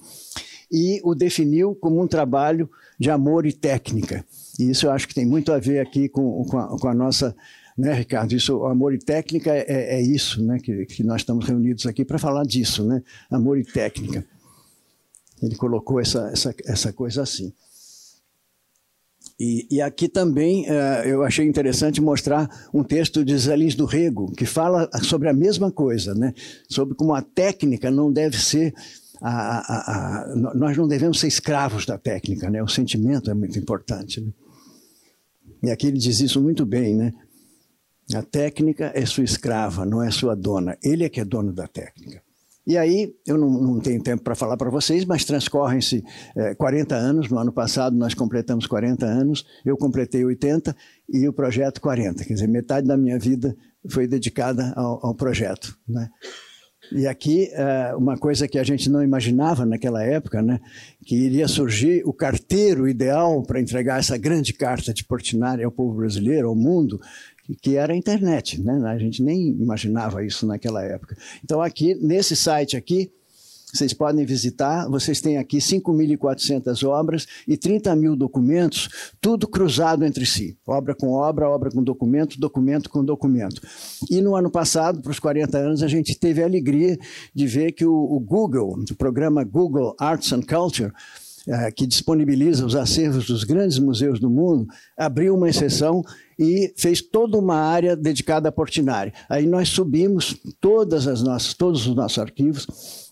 [0.71, 4.25] e o definiu como um trabalho de amor e técnica.
[4.59, 6.95] E isso eu acho que tem muito a ver aqui com, com, a, com a
[6.95, 7.35] nossa
[7.77, 8.33] né, Ricardo?
[8.33, 12.19] Isso, amor e técnica é, é isso, né, que, que, nós estamos reunidos aqui para
[12.19, 13.03] falar disso, né?
[13.31, 14.25] Amor e técnica.
[15.43, 17.53] Ele colocou essa, essa, essa coisa assim.
[19.39, 23.85] E, e aqui também uh, eu achei interessante mostrar um texto de Zé Lins do
[23.85, 26.33] Rego, que fala sobre a mesma coisa, né?
[26.69, 28.73] sobre como a técnica não deve ser.
[29.21, 32.63] A, a, a, nós não devemos ser escravos da técnica, né?
[32.63, 34.21] o sentimento é muito importante.
[34.21, 34.33] Né?
[35.63, 37.13] E aqui ele diz isso muito bem, né?
[38.15, 40.77] A técnica é sua escrava, não é sua dona.
[40.83, 42.23] Ele é que é dono da técnica.
[42.67, 46.03] E aí, eu não, não tenho tempo para falar para vocês, mas transcorrem-se
[46.35, 47.31] é, eh, 40 anos.
[47.31, 50.75] No ano passado nós completamos 40 anos, eu completei 80
[51.11, 52.25] e o projeto 40.
[52.25, 53.55] Quer dizer, metade da minha vida
[53.89, 55.77] foi dedicada ao, ao projeto.
[55.87, 56.09] Né?
[56.93, 60.61] E aqui, é, uma coisa que a gente não imaginava naquela época, né,
[61.05, 65.95] que iria surgir o carteiro ideal para entregar essa grande carta de Portinari ao povo
[65.95, 67.01] brasileiro, ao mundo,
[67.61, 68.81] que era a internet, né?
[68.87, 71.17] A gente nem imaginava isso naquela época.
[71.45, 73.11] Então aqui, nesse site aqui,
[73.75, 78.89] vocês podem visitar, vocês têm aqui 5.400 obras e 30 mil documentos,
[79.21, 80.57] tudo cruzado entre si.
[80.65, 83.61] Obra com obra, obra com documento, documento com documento.
[84.09, 86.97] E no ano passado, para os 40 anos, a gente teve a alegria
[87.35, 90.93] de ver que o, o Google, o programa Google Arts and Culture,
[91.77, 96.03] que disponibiliza os acervos dos grandes museus do mundo, abriu uma exceção
[96.39, 99.13] e fez toda uma área dedicada a Portinari.
[99.29, 102.67] Aí nós subimos todas as nossas, todos os nossos arquivos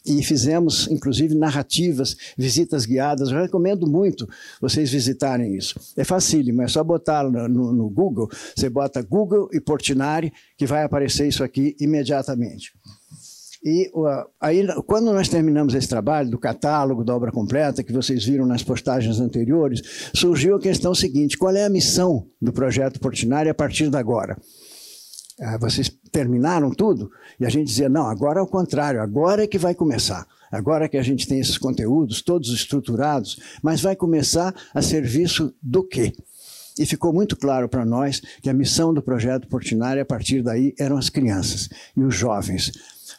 [0.04, 3.30] e fizemos, inclusive, narrativas, visitas guiadas.
[3.30, 4.28] Eu recomendo muito
[4.60, 5.78] vocês visitarem isso.
[5.96, 10.82] É facílimo, é só botar no, no Google, você bota Google e Portinari, que vai
[10.82, 12.72] aparecer isso aqui imediatamente.
[13.64, 18.24] E uh, aí, quando nós terminamos esse trabalho do catálogo da obra completa, que vocês
[18.24, 23.48] viram nas postagens anteriores, surgiu a questão seguinte: qual é a missão do projeto Portinari
[23.48, 24.36] a partir de agora?
[25.38, 27.08] Uh, vocês terminaram tudo?
[27.38, 30.26] E a gente dizia: não, agora é o contrário, agora é que vai começar.
[30.50, 35.86] Agora que a gente tem esses conteúdos todos estruturados, mas vai começar a serviço do
[35.86, 36.12] quê?
[36.78, 40.74] E ficou muito claro para nós que a missão do projeto Portinari, a partir daí,
[40.78, 42.72] eram as crianças e os jovens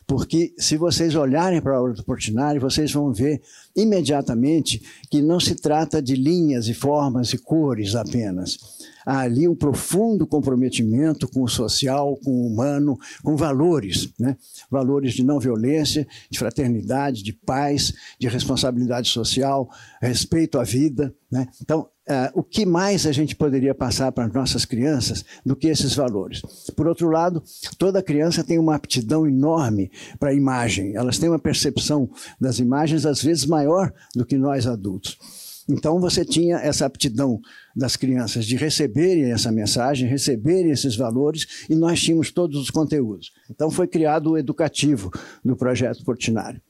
[0.06, 3.42] porque se vocês olharem para a obra do Portinari, vocês vão ver
[3.76, 8.58] imediatamente que não se trata de linhas e formas e cores apenas.
[9.06, 14.38] Há ali um profundo comprometimento com o social, com o humano, com valores, né?
[14.70, 19.70] valores de não violência, de fraternidade, de paz, de responsabilidade social,
[20.02, 21.14] respeito à vida.
[21.32, 21.48] Né?
[21.62, 25.70] Então, Uh, o que mais a gente poderia passar para as nossas crianças do que
[25.70, 26.42] esses valores?
[26.76, 27.42] Por outro lado,
[27.78, 29.90] toda criança tem uma aptidão enorme
[30.20, 32.10] para a imagem, elas têm uma percepção
[32.42, 35.18] das imagens às vezes maior do que nós adultos.
[35.68, 37.40] Então você tinha essa aptidão
[37.76, 43.32] das crianças de receberem essa mensagem, receberem esses valores, e nós tínhamos todos os conteúdos.
[43.50, 45.10] Então foi criado o educativo
[45.44, 46.62] do projeto Portinari.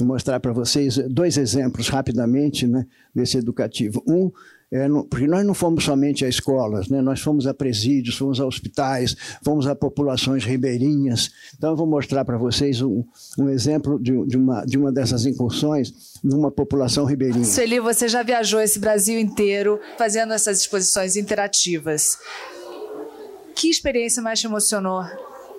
[0.00, 4.02] mostrar para vocês dois exemplos rapidamente né, desse educativo.
[4.06, 4.30] Um
[4.72, 7.02] é, porque nós não fomos somente a escolas, né?
[7.02, 11.30] nós fomos a presídios, fomos a hospitais, fomos a populações ribeirinhas.
[11.56, 13.04] Então, eu vou mostrar para vocês um,
[13.36, 17.44] um exemplo de, de, uma, de uma dessas incursões numa população ribeirinha.
[17.44, 22.16] Sueli, você já viajou esse Brasil inteiro fazendo essas exposições interativas.
[23.56, 25.02] Que experiência mais te emocionou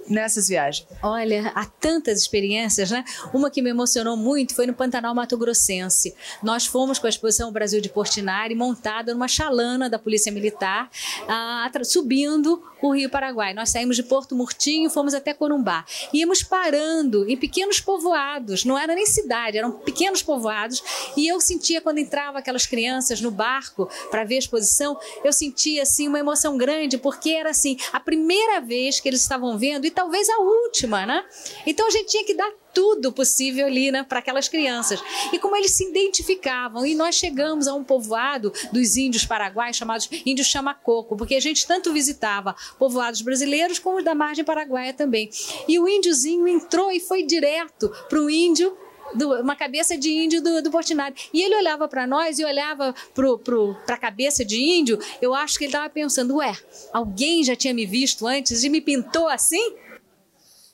[0.07, 0.87] nessas viagens?
[1.01, 3.03] Olha, há tantas experiências, né?
[3.33, 6.15] Uma que me emocionou muito foi no Pantanal Mato Grossense.
[6.41, 10.89] Nós fomos com a exposição Brasil de Portinari montada numa chalana da Polícia Militar,
[11.27, 13.53] ah, subindo o Rio Paraguai.
[13.53, 15.85] Nós saímos de Porto Murtinho, fomos até Corumbá.
[16.13, 20.83] Íamos parando em pequenos povoados, não era nem cidade, eram pequenos povoados,
[21.15, 25.83] e eu sentia quando entrava aquelas crianças no barco para ver a exposição, eu sentia
[25.83, 30.29] assim uma emoção grande, porque era assim, a primeira vez que eles estavam vendo talvez
[30.29, 31.23] a última, né?
[31.65, 35.01] Então a gente tinha que dar tudo possível ali, né, para aquelas crianças.
[35.31, 36.85] E como eles se identificavam.
[36.85, 41.67] E nós chegamos a um povoado dos índios paraguaios, chamados índios chamacoco, porque a gente
[41.67, 45.29] tanto visitava povoados brasileiros como os da margem paraguaia também.
[45.67, 48.75] E o índiozinho entrou e foi direto para o índio
[49.15, 51.15] do, uma cabeça de índio do, do Portinari.
[51.33, 54.99] E ele olhava para nós e olhava para a cabeça de índio.
[55.21, 56.53] Eu acho que ele estava pensando: ué,
[56.93, 59.81] alguém já tinha me visto antes e me pintou assim?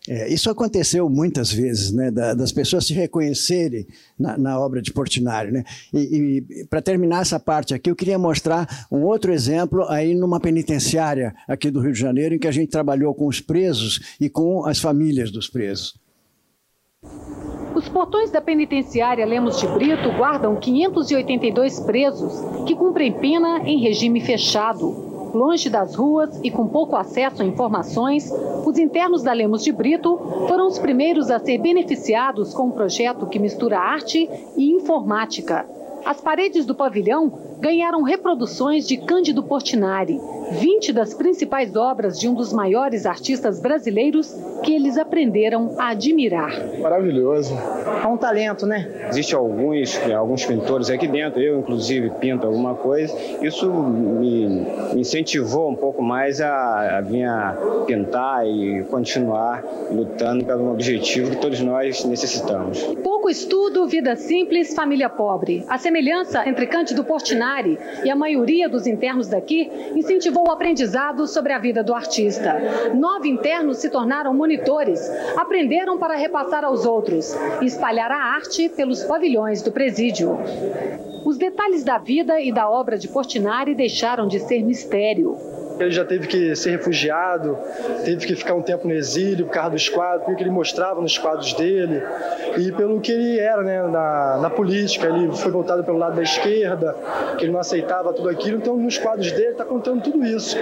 [0.07, 3.85] É, isso aconteceu muitas vezes, né, da, das pessoas se reconhecerem
[4.17, 5.51] na, na obra de Portinari.
[5.51, 5.65] Né?
[5.93, 10.39] E, e para terminar essa parte aqui, eu queria mostrar um outro exemplo aí numa
[10.39, 14.29] penitenciária aqui do Rio de Janeiro, em que a gente trabalhou com os presos e
[14.29, 15.95] com as famílias dos presos.
[17.75, 22.33] Os portões da penitenciária Lemos de Brito guardam 582 presos
[22.65, 25.31] que cumprem pena em regime fechado.
[25.33, 28.31] Longe das ruas e com pouco acesso a informações,
[28.65, 30.17] os internos da Lemos de Brito
[30.47, 35.65] foram os primeiros a ser beneficiados com um projeto que mistura arte e informática.
[36.03, 40.19] As paredes do pavilhão ganharam reproduções de Cândido Portinari,
[40.51, 46.51] 20 das principais obras de um dos maiores artistas brasileiros que eles aprenderam a admirar.
[46.79, 47.53] Maravilhoso.
[48.03, 49.07] É um talento, né?
[49.09, 53.15] Existem alguns, alguns pintores aqui dentro, eu inclusive pinto alguma coisa.
[53.41, 54.65] Isso me
[54.95, 61.37] incentivou um pouco mais a, a vir a pintar e continuar lutando pelo objetivo que
[61.37, 62.81] todos nós necessitamos.
[63.03, 65.65] Pouco estudo, vida simples, família pobre.
[65.67, 67.46] A semelhança entre Cândido Portinari
[68.03, 72.55] e a maioria dos internos daqui incentivou o aprendizado sobre a vida do artista.
[72.93, 79.03] Nove internos se tornaram monitores, aprenderam para repassar aos outros e espalhar a arte pelos
[79.03, 80.37] pavilhões do presídio.
[81.25, 85.37] Os detalhes da vida e da obra de Portinari deixaram de ser mistério.
[85.79, 87.57] Ele já teve que ser refugiado,
[88.03, 91.01] teve que ficar um tempo no exílio por causa dos quadros, pelo que ele mostrava
[91.01, 92.01] nos quadros dele
[92.57, 95.07] e pelo que ele era né, na, na política.
[95.07, 96.95] Ele foi voltado pelo lado da esquerda,
[97.37, 98.57] que ele não aceitava tudo aquilo.
[98.57, 100.57] Então, nos quadros dele, está contando tudo isso.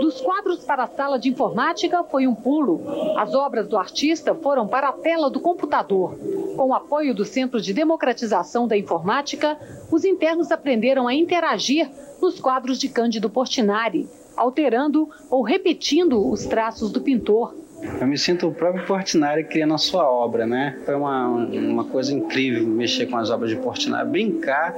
[0.00, 2.82] Dos quadros para a sala de informática foi um pulo.
[3.16, 6.16] As obras do artista foram para a tela do computador.
[6.56, 9.56] Com o apoio do Centro de Democratização da Informática,
[9.90, 16.90] os internos aprenderam a interagir nos quadros de Cândido Portinari alterando ou repetindo os traços
[16.90, 17.54] do pintor.
[17.98, 20.78] Eu me sinto o próprio Portinari criando a sua obra, né?
[20.84, 24.74] Foi uma, uma coisa incrível mexer com as obras de Portinari, brincar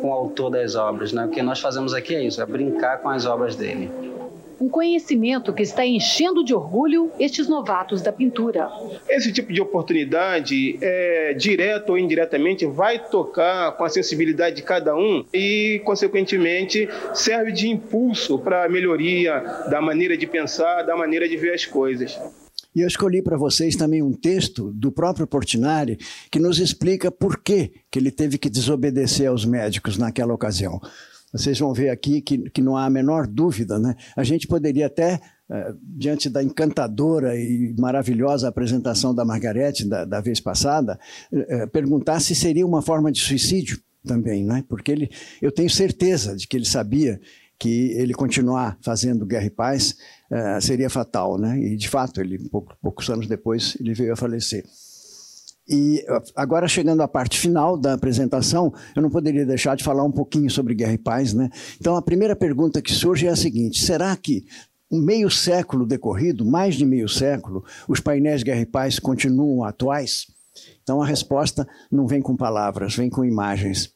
[0.00, 1.26] com o autor das obras, né?
[1.26, 3.90] O que nós fazemos aqui é isso, é brincar com as obras dele
[4.60, 8.68] um conhecimento que está enchendo de orgulho estes novatos da pintura.
[9.08, 14.96] Esse tipo de oportunidade, é, direto ou indiretamente, vai tocar com a sensibilidade de cada
[14.96, 19.40] um e, consequentemente, serve de impulso para a melhoria
[19.70, 22.18] da maneira de pensar, da maneira de ver as coisas.
[22.74, 25.96] E eu escolhi para vocês também um texto do próprio Portinari
[26.28, 30.80] que nos explica por que, que ele teve que desobedecer aos médicos naquela ocasião.
[31.34, 33.96] Vocês vão ver aqui que, que não há a menor dúvida, né?
[34.16, 35.20] A gente poderia até,
[35.50, 40.96] uh, diante da encantadora e maravilhosa apresentação da Margarete da, da vez passada,
[41.32, 44.62] uh, perguntar se seria uma forma de suicídio também, né?
[44.68, 45.10] Porque ele,
[45.42, 47.20] eu tenho certeza de que ele sabia
[47.58, 49.96] que ele continuar fazendo Guerra e Paz
[50.30, 51.58] uh, seria fatal, né?
[51.58, 54.64] E de fato, ele pouco, poucos anos depois ele veio a falecer.
[55.66, 56.04] E
[56.36, 60.50] agora, chegando à parte final da apresentação, eu não poderia deixar de falar um pouquinho
[60.50, 61.32] sobre Guerra e Paz.
[61.32, 61.48] Né?
[61.80, 64.44] Então, a primeira pergunta que surge é a seguinte: será que,
[64.90, 70.26] um meio século decorrido, mais de meio século, os painéis Guerra e Paz continuam atuais?
[70.82, 73.92] Então, a resposta não vem com palavras, vem com imagens.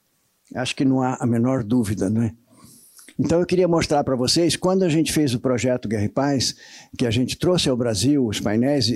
[0.54, 2.32] Acho que não há a menor dúvida, não é?
[3.20, 6.54] Então eu queria mostrar para vocês, quando a gente fez o projeto Guerra e Paz,
[6.96, 8.88] que a gente trouxe ao Brasil os painéis,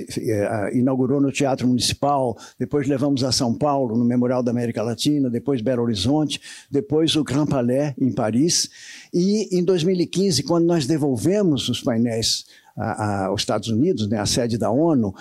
[0.71, 5.61] inaugurou no Teatro Municipal, depois levamos a São Paulo, no Memorial da América Latina, depois
[5.61, 6.39] Belo Horizonte,
[6.71, 8.69] depois o Grand Palais, em Paris.
[9.13, 12.45] E em 2015, quando nós devolvemos os painéis
[12.75, 15.13] aos Estados Unidos, né, a sede da ONU,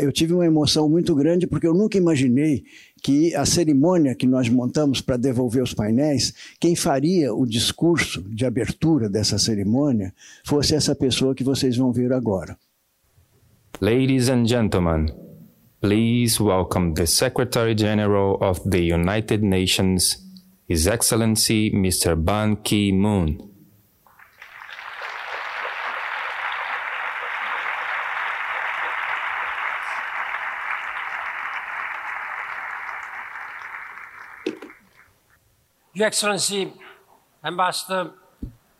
[0.00, 2.64] eu tive uma emoção muito grande porque eu nunca imaginei
[3.02, 8.44] que a cerimônia que nós montamos para devolver os painéis, quem faria o discurso de
[8.46, 12.56] abertura dessa cerimônia fosse essa pessoa que vocês vão ver agora.
[13.80, 15.06] Ladies and gentlemen,
[15.80, 20.18] please welcome the Secretary General of the United Nations,
[20.68, 22.14] His Excellency Mr.
[22.14, 23.49] Ban Ki-moon.
[36.00, 36.72] Your Excellency,
[37.44, 38.12] Ambassador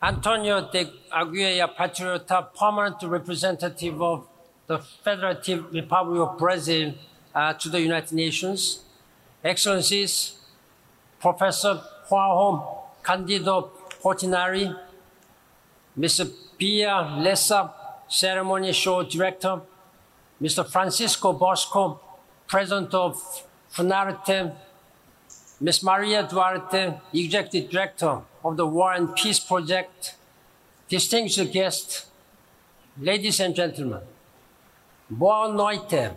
[0.01, 4.27] Antonio de Aguirre Patriota, permanent representative of
[4.65, 6.95] the Federative Republic of Brazil
[7.35, 8.79] uh, to the United Nations,
[9.43, 10.33] Excellencies,
[11.19, 13.69] Professor João Candido
[14.01, 14.75] Portinari,
[15.95, 16.27] Mr.
[16.57, 17.71] Pia Lessa,
[18.07, 19.61] Ceremony Show Director,
[20.41, 20.67] Mr.
[20.67, 21.99] Francisco Bosco,
[22.47, 24.55] President of Funarte
[25.61, 25.83] Ms.
[25.83, 30.15] Maria Duarte, Executive Director of the War and Peace Project,
[30.89, 32.07] distinguished guests,
[32.99, 34.01] ladies and gentlemen,
[35.07, 36.13] boa noite.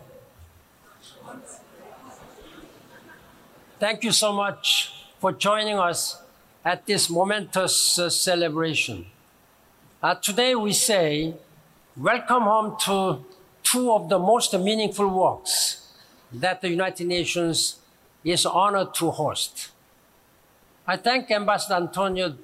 [3.79, 6.17] Thank you so much for joining us
[6.63, 9.05] at this momentous uh, celebration.
[10.01, 11.35] Uh, today we say,
[11.95, 13.23] welcome home to
[13.61, 15.87] two of the most meaningful works
[16.33, 17.77] that the United Nations
[18.25, 19.69] is honored to host.
[20.87, 22.35] I thank Ambassador Antonio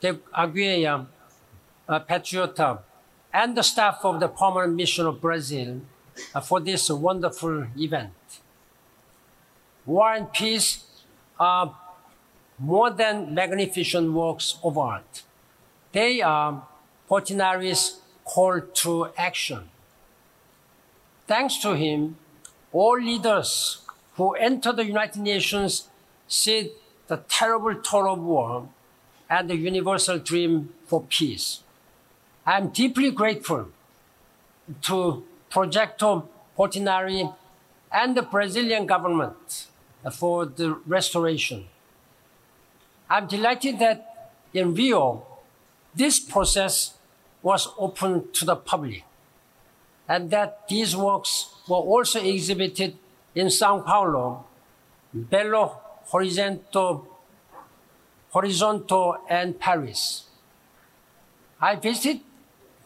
[0.00, 1.06] de Aguirre,
[1.88, 2.78] uh, Patriota,
[3.32, 5.80] and the staff of the Permanent Mission of Brazil
[6.34, 8.12] uh, for this wonderful event.
[9.84, 10.84] War and peace
[11.38, 11.76] are
[12.58, 15.22] more than magnificent works of art.
[15.92, 16.66] They are
[17.10, 19.68] Portinari's call to action.
[21.26, 22.16] Thanks to him,
[22.72, 23.83] all leaders
[24.14, 25.88] who entered the United Nations
[26.26, 26.72] see
[27.08, 28.68] the terrible toll of war
[29.28, 31.62] and the universal dream for peace.
[32.46, 33.68] I am deeply grateful
[34.82, 37.34] to Projecto Portinari
[37.92, 39.66] and the Brazilian government
[40.12, 41.66] for the restoration.
[43.08, 45.24] I'm delighted that in Rio,
[45.94, 46.94] this process
[47.42, 49.04] was open to the public
[50.08, 52.96] and that these works were also exhibited
[53.34, 54.44] in Sao Paulo,
[55.16, 55.76] Belo
[56.10, 57.06] Horizonte,
[58.32, 60.24] Horizonte and Paris.
[61.60, 62.20] I visited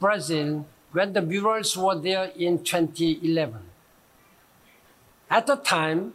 [0.00, 3.60] Brazil when the murals were there in 2011.
[5.30, 6.14] At the time,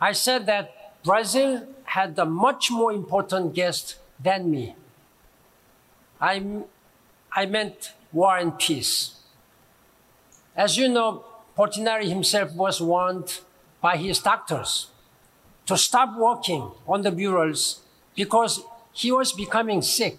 [0.00, 4.74] I said that Brazil had a much more important guest than me.
[6.20, 6.62] I,
[7.32, 9.20] I meant war and peace.
[10.56, 11.24] As you know,
[11.56, 13.40] Portinari himself was warned
[13.84, 14.86] by his doctors
[15.66, 17.82] to stop working on the murals
[18.16, 18.62] because
[18.94, 20.16] he was becoming sick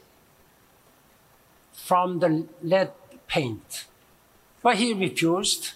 [1.73, 2.91] from the lead
[3.25, 3.85] paint.
[4.61, 5.71] But he refused,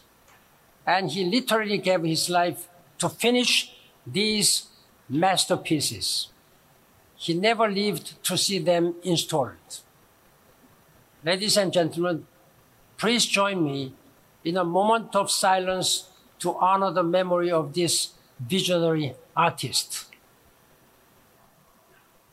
[0.86, 2.68] and he literally gave his life
[3.00, 3.74] to finish
[4.06, 4.68] these
[5.10, 6.28] masterpieces.
[7.16, 9.82] He never lived to see them installed.
[11.26, 12.28] Ladies and gentlemen,
[12.98, 13.94] please join me
[14.44, 16.09] in a moment of silence
[16.40, 20.06] to honor the memory of this visionary artist.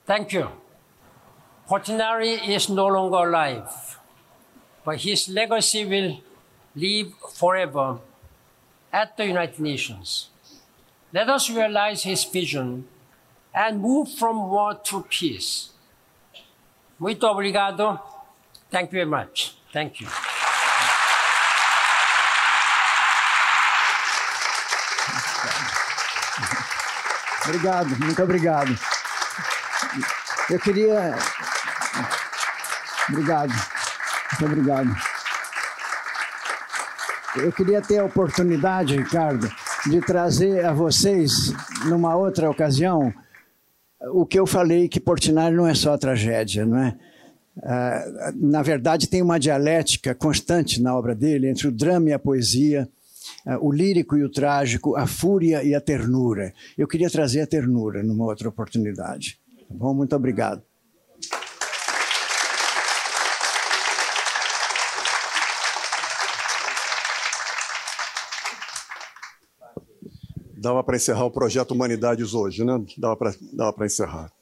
[0.06, 0.48] Thank you.
[1.68, 3.98] Portinari is no longer alive,
[4.84, 6.20] but his legacy will
[6.76, 7.98] live forever
[8.92, 10.28] at the United Nations.
[11.12, 12.86] Let us realize his vision
[13.52, 15.70] and move from war to peace.
[17.00, 18.00] Muito obrigado.
[18.70, 19.56] Thank you very much.
[19.72, 20.35] Thank you.
[27.48, 28.78] Obrigado, muito obrigado.
[30.50, 31.14] Eu queria.
[33.08, 34.96] Obrigado, muito obrigado.
[37.36, 39.48] Eu queria ter a oportunidade, Ricardo,
[39.86, 41.52] de trazer a vocês,
[41.84, 43.12] numa outra ocasião,
[44.12, 46.96] o que eu falei que Portinari não é só tragédia, não é?
[47.62, 52.18] Ah, na verdade, tem uma dialética constante na obra dele entre o drama e a
[52.18, 52.88] poesia,
[53.46, 56.52] ah, o lírico e o trágico, a fúria e a ternura.
[56.76, 59.38] Eu queria trazer a ternura numa outra oportunidade.
[59.68, 59.94] Tá bom?
[59.94, 60.62] Muito obrigado.
[70.58, 72.84] Dava para encerrar o projeto Humanidades hoje, né?
[72.98, 74.32] Dava para encerrar.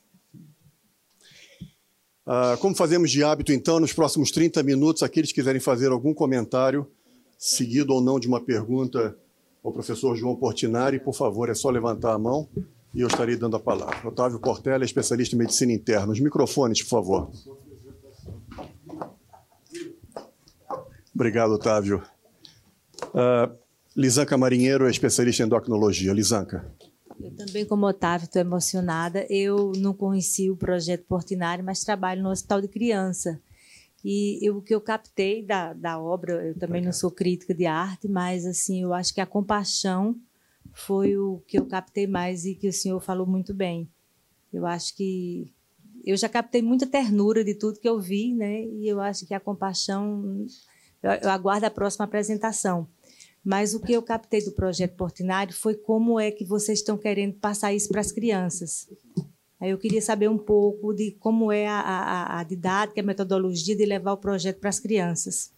[2.27, 6.15] Ah, como fazemos de hábito, então, nos próximos 30 minutos, aqueles que quiserem fazer algum
[6.15, 6.91] comentário,
[7.39, 9.17] seguido ou não de uma pergunta
[9.63, 12.49] ao professor João Portinari, por favor, é só levantar a mão
[12.95, 14.07] e eu estarei dando a palavra.
[14.09, 16.13] Otávio Portela, especialista em medicina interna.
[16.13, 17.31] Os microfones, por favor.
[21.15, 22.03] Obrigado, Otávio.
[23.07, 23.57] Uh,
[23.97, 26.13] Lisanca Marinheiro é especialista em endocrinologia.
[26.13, 26.71] Lisanca.
[27.21, 29.25] Eu também, como Otávio, estou emocionada.
[29.31, 33.41] Eu não conheci o projeto Portinari, mas trabalho no Hospital de Criança.
[34.05, 38.07] E o que eu captei da, da obra, eu também não sou crítica de arte,
[38.07, 40.15] mas assim, eu acho que a compaixão
[40.75, 43.89] foi o que eu captei mais e que o senhor falou muito bem.
[44.53, 45.51] Eu acho que
[46.05, 48.65] eu já captei muita ternura de tudo que eu vi, né?
[48.65, 50.47] E eu acho que a compaixão
[51.03, 52.87] eu, eu aguardo a próxima apresentação.
[53.43, 57.35] Mas o que eu captei do projeto Portinari foi como é que vocês estão querendo
[57.35, 58.89] passar isso para as crianças.
[59.65, 63.75] Aí eu queria saber um pouco de como é a, a, a didática, a metodologia
[63.75, 65.53] de levar o projeto para as crianças.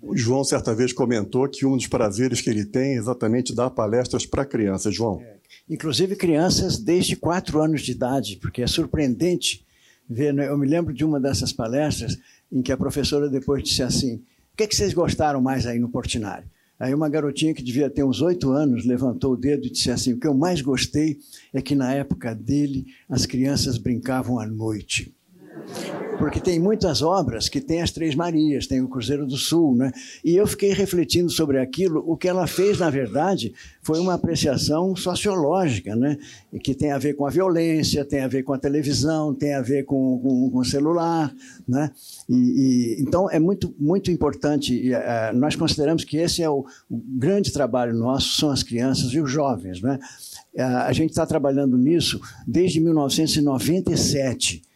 [0.00, 3.68] O João, certa vez, comentou que um dos prazeres que ele tem é exatamente dar
[3.70, 4.94] palestras para crianças.
[4.94, 5.20] João.
[5.20, 5.38] É,
[5.68, 9.66] inclusive crianças desde quatro anos de idade, porque é surpreendente
[10.08, 10.32] ver.
[10.32, 10.46] Né?
[10.48, 12.16] Eu me lembro de uma dessas palestras
[12.52, 15.80] em que a professora depois disse assim: O que, é que vocês gostaram mais aí
[15.80, 16.46] no Portinari?
[16.78, 20.12] Aí uma garotinha que devia ter uns oito anos levantou o dedo e disse assim:
[20.12, 21.18] O que eu mais gostei
[21.52, 25.17] é que na época dele as crianças brincavam à noite
[26.18, 29.92] porque tem muitas obras que tem as Três Marias, tem o Cruzeiro do Sul, né?
[30.24, 32.02] E eu fiquei refletindo sobre aquilo.
[32.06, 36.18] O que ela fez, na verdade, foi uma apreciação sociológica, né?
[36.52, 39.54] E que tem a ver com a violência, tem a ver com a televisão, tem
[39.54, 41.32] a ver com, com, com o celular,
[41.66, 41.90] né?
[42.28, 44.74] E, e, então é muito muito importante.
[44.74, 44.98] E, uh,
[45.34, 49.30] nós consideramos que esse é o, o, grande trabalho nosso, são as crianças e os
[49.30, 49.98] jovens, né?
[50.54, 54.67] Uh, a gente está trabalhando nisso desde 1997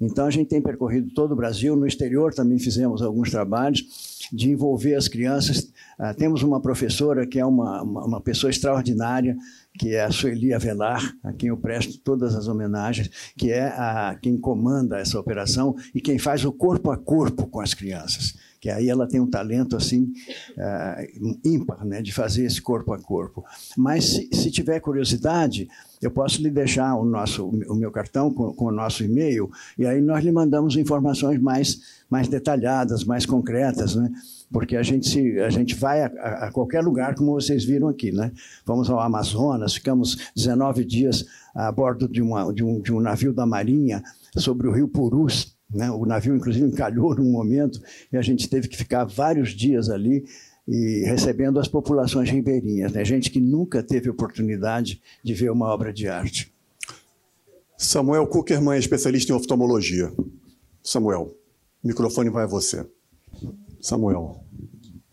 [0.00, 3.84] então, a gente tem percorrido todo o Brasil, no exterior também fizemos alguns trabalhos
[4.32, 5.70] de envolver as crianças.
[5.98, 9.36] Uh, temos uma professora que é uma, uma, uma, pessoa extraordinária,
[9.78, 14.16] que é a Sueli Avelar, a quem eu presto todas as homenagens, que é a,
[14.20, 18.68] quem comanda essa operação e quem faz o corpo a corpo com as crianças que
[18.68, 20.12] aí ela tem um talento assim
[20.52, 23.42] uh, ímpar, né, de fazer esse corpo a corpo.
[23.76, 25.66] Mas se, se tiver curiosidade,
[26.00, 29.86] eu posso lhe deixar o nosso o meu cartão com, com o nosso e-mail e
[29.86, 34.10] aí nós lhe mandamos informações mais mais detalhadas, mais concretas, né?
[34.52, 38.10] Porque a gente se, a gente vai a, a qualquer lugar, como vocês viram aqui,
[38.10, 38.32] né?
[38.66, 43.32] Vamos ao Amazonas, ficamos 19 dias a bordo de, uma, de, um, de um navio
[43.32, 44.02] da Marinha
[44.36, 45.90] sobre o Rio Purus, né?
[45.90, 47.80] O navio, inclusive, encalhou num momento
[48.12, 50.24] e a gente teve que ficar vários dias ali
[50.66, 53.04] e recebendo as populações ribeirinhas, né?
[53.04, 56.52] gente que nunca teve oportunidade de ver uma obra de arte.
[57.76, 60.12] Samuel Kuckerman é especialista em oftalmologia.
[60.82, 61.34] Samuel,
[61.82, 62.86] o microfone vai a você.
[63.80, 64.44] Samuel.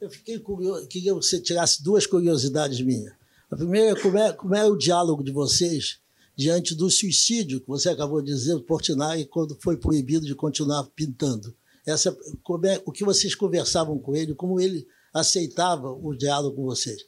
[0.02, 3.14] Eu fiquei curioso, queria que você tirasse duas curiosidades minhas.
[3.50, 6.00] A primeira é como, é como é o diálogo de vocês
[6.38, 11.54] diante do suicídio que você acabou de dizer, Portinari, quando foi proibido de continuar pintando.
[11.84, 17.04] Essa, é, o que vocês conversavam com ele, como ele aceitava o diálogo com vocês.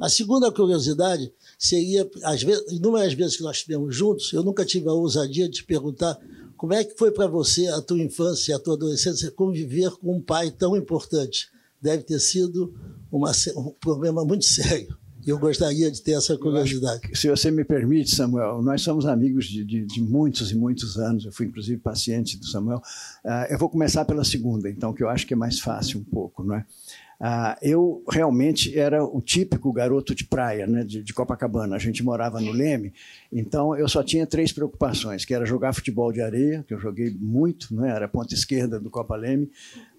[0.00, 4.88] A segunda curiosidade seria, às vezes, inúmeras vezes que nós estivemos juntos, eu nunca tive
[4.88, 6.18] a ousadia de te perguntar
[6.56, 10.16] como é que foi para você, a tua infância e a tua adolescência, conviver com
[10.16, 11.48] um pai tão importante.
[11.80, 12.74] Deve ter sido
[13.12, 14.96] uma, um problema muito sério.
[15.26, 17.00] E eu gostaria de ter essa curiosidade.
[17.14, 21.24] se você me permite, Samuel, nós somos amigos de, de, de, muitos e muitos anos.
[21.24, 22.82] Eu fui, inclusive, paciente do Samuel.
[23.24, 26.04] Uh, eu vou começar pela segunda, então, que eu acho que é mais fácil um
[26.04, 26.66] pouco, não é?
[27.24, 31.74] Uh, eu realmente era o típico garoto de praia, né, de, de, Copacabana.
[31.74, 32.92] A gente morava no Leme,
[33.32, 37.16] então eu só tinha três preocupações, que era jogar futebol de areia, que eu joguei
[37.18, 39.50] muito, né, era ponta esquerda do Copa Leme,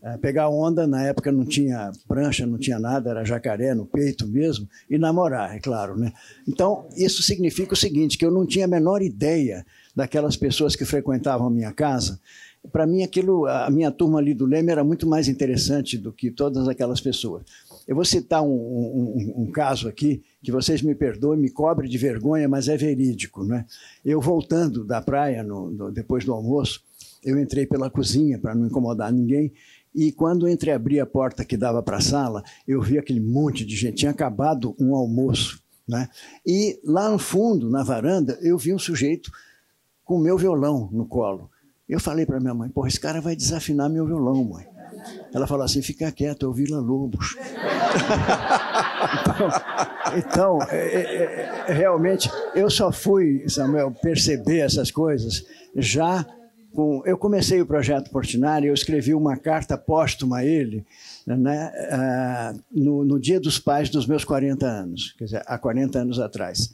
[0.03, 4.27] uh, pegar onda, na época não tinha prancha, não tinha nada, era jacaré no peito
[4.27, 5.97] mesmo, e namorar, é claro.
[5.97, 6.13] Né?
[6.47, 9.65] Então, isso significa o seguinte, que eu não tinha a menor ideia
[9.95, 12.19] daquelas pessoas que frequentavam a minha casa,
[12.71, 16.31] para mim aquilo, a minha turma ali do Leme era muito mais interessante do que
[16.31, 17.43] todas aquelas pessoas.
[17.87, 21.97] Eu vou citar um, um, um caso aqui que vocês me perdoem, me cobre de
[21.97, 23.65] vergonha, mas é verídico, né?
[24.03, 26.81] Eu voltando da praia no, no, depois do almoço,
[27.23, 29.51] eu entrei pela cozinha para não incomodar ninguém
[29.95, 33.77] e quando entreabri a porta que dava para a sala, eu vi aquele monte de
[33.77, 33.99] gente.
[33.99, 35.63] Tinha acabado um almoço.
[35.87, 36.09] Né?
[36.45, 39.31] E lá no fundo, na varanda, eu vi um sujeito
[40.03, 41.49] com o meu violão no colo.
[41.87, 44.65] Eu falei para minha mãe, porra, esse cara vai desafinar meu violão, mãe.
[45.33, 47.35] Ela falou assim, fica quieto, é o Vila Lobos.
[50.17, 56.25] então é, é, é, realmente, eu só fui, Samuel, perceber essas coisas já
[56.73, 57.03] com.
[57.05, 60.83] Eu comecei o projeto Portinari, eu escrevi uma carta póstuma a ele
[61.27, 65.99] né, uh, no, no dia dos pais dos meus 40 anos, quer dizer, há 40
[65.99, 66.73] anos atrás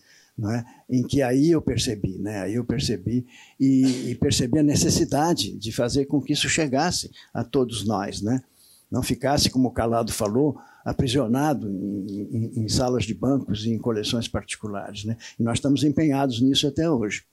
[0.49, 0.65] é?
[0.89, 2.41] em que aí eu percebi, né?
[2.41, 3.25] aí eu percebi
[3.59, 8.41] e, e, percebi a necessidade de fazer com que isso chegasse a todos nós, né?
[8.89, 13.77] não ficasse, como o Calado falou, aprisionado em, em, em salas de bancos e em
[13.77, 15.05] coleções particulares.
[15.05, 15.15] Né?
[15.39, 17.23] E nós estamos empenhados nisso até hoje.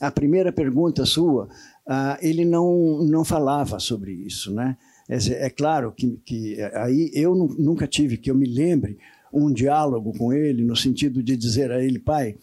[0.00, 1.48] A primeira pergunta sua,
[1.86, 4.52] ah, ele não, não falava sobre isso.
[4.54, 4.76] Né?
[5.08, 8.98] É, é claro que, que aí eu nunca tive, que eu me lembre,
[9.34, 12.36] um diálogo com ele no sentido de dizer a ele, pai,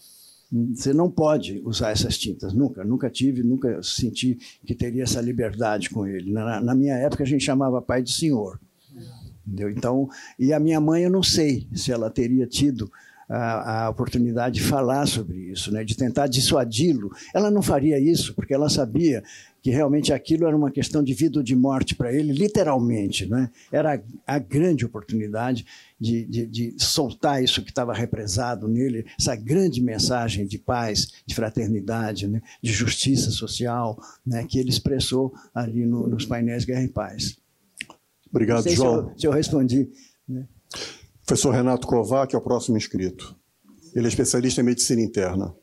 [0.74, 5.88] você não pode usar essas tintas, nunca, nunca tive, nunca senti que teria essa liberdade
[5.88, 6.30] com ele.
[6.30, 8.60] Na, na minha época a gente chamava pai de senhor.
[9.46, 9.70] Entendeu?
[9.70, 12.92] Então, e a minha mãe eu não sei se ela teria tido
[13.28, 17.10] a, a, oportunidade de falar sobre isso, né, de tentar dissuadi-lo.
[17.34, 19.24] Ela não faria isso porque ela sabia
[19.62, 23.26] que realmente aquilo era uma questão de vida ou de morte para ele, literalmente.
[23.26, 23.48] Né?
[23.70, 25.64] Era a grande oportunidade
[26.00, 31.32] de, de, de soltar isso que estava represado nele, essa grande mensagem de paz, de
[31.32, 32.42] fraternidade, né?
[32.60, 33.96] de justiça social,
[34.26, 34.44] né?
[34.44, 37.36] que ele expressou ali no, nos painéis Guerra e Paz.
[38.28, 39.04] Obrigado, João.
[39.06, 39.88] Se eu, se eu respondi.
[40.28, 40.48] Né?
[41.24, 43.36] Professor Renato Kovac é o próximo inscrito.
[43.94, 45.54] Ele é especialista em medicina interna.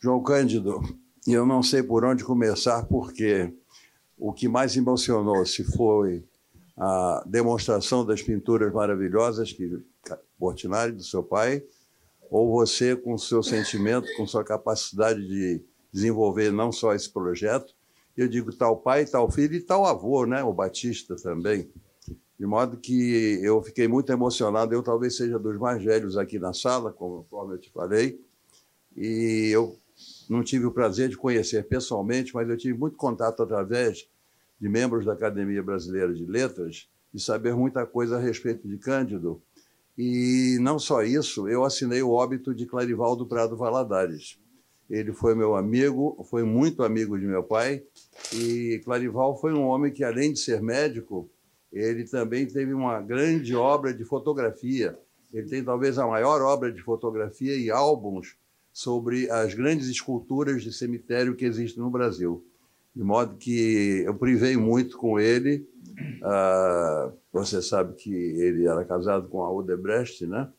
[0.00, 0.80] João Cândido,
[1.26, 3.52] eu não sei por onde começar, porque
[4.18, 6.24] o que mais emocionou se foi
[6.76, 9.80] a demonstração das pinturas maravilhosas que
[10.38, 11.64] Portinari, do seu pai,
[12.30, 17.74] ou você com seu sentimento, com sua capacidade de desenvolver não só esse projeto,
[18.16, 20.42] eu digo tal pai, tal filho e tal avô, né?
[20.42, 21.70] o Batista também.
[22.38, 26.52] De modo que eu fiquei muito emocionado, eu talvez seja dos mais velhos aqui na
[26.52, 28.20] sala, conforme eu te falei,
[28.94, 29.78] e eu
[30.28, 34.08] não tive o prazer de conhecer pessoalmente, mas eu tive muito contato através
[34.60, 39.40] de membros da Academia Brasileira de Letras e saber muita coisa a respeito de Cândido.
[39.96, 44.38] E não só isso, eu assinei o óbito de Clarivaldo Prado Valadares.
[44.88, 47.82] Ele foi meu amigo, foi muito amigo de meu pai,
[48.32, 51.28] e Clarival foi um homem que, além de ser médico,
[51.72, 54.96] ele também teve uma grande obra de fotografia.
[55.32, 58.36] Ele tem talvez a maior obra de fotografia e álbuns
[58.76, 62.44] sobre as grandes esculturas de cemitério que existem no Brasil.
[62.94, 65.66] De modo que eu privei muito com ele.
[66.22, 70.52] Ah, você sabe que ele era casado com a Odebrecht, né?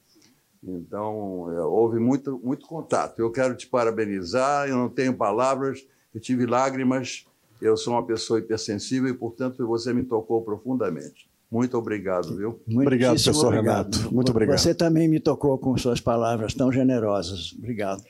[0.64, 3.20] Então, é, houve muito, muito contato.
[3.20, 7.28] Eu quero te parabenizar, eu não tenho palavras, eu tive lágrimas,
[7.62, 11.30] eu sou uma pessoa hipersensível e, portanto, você me tocou profundamente.
[11.50, 12.60] Muito obrigado, viu?
[12.70, 13.96] Obrigado, professor obrigado.
[13.96, 14.14] Renato.
[14.14, 14.58] Muito obrigado.
[14.58, 17.54] Você também me tocou com suas palavras tão generosas.
[17.58, 18.04] Obrigado.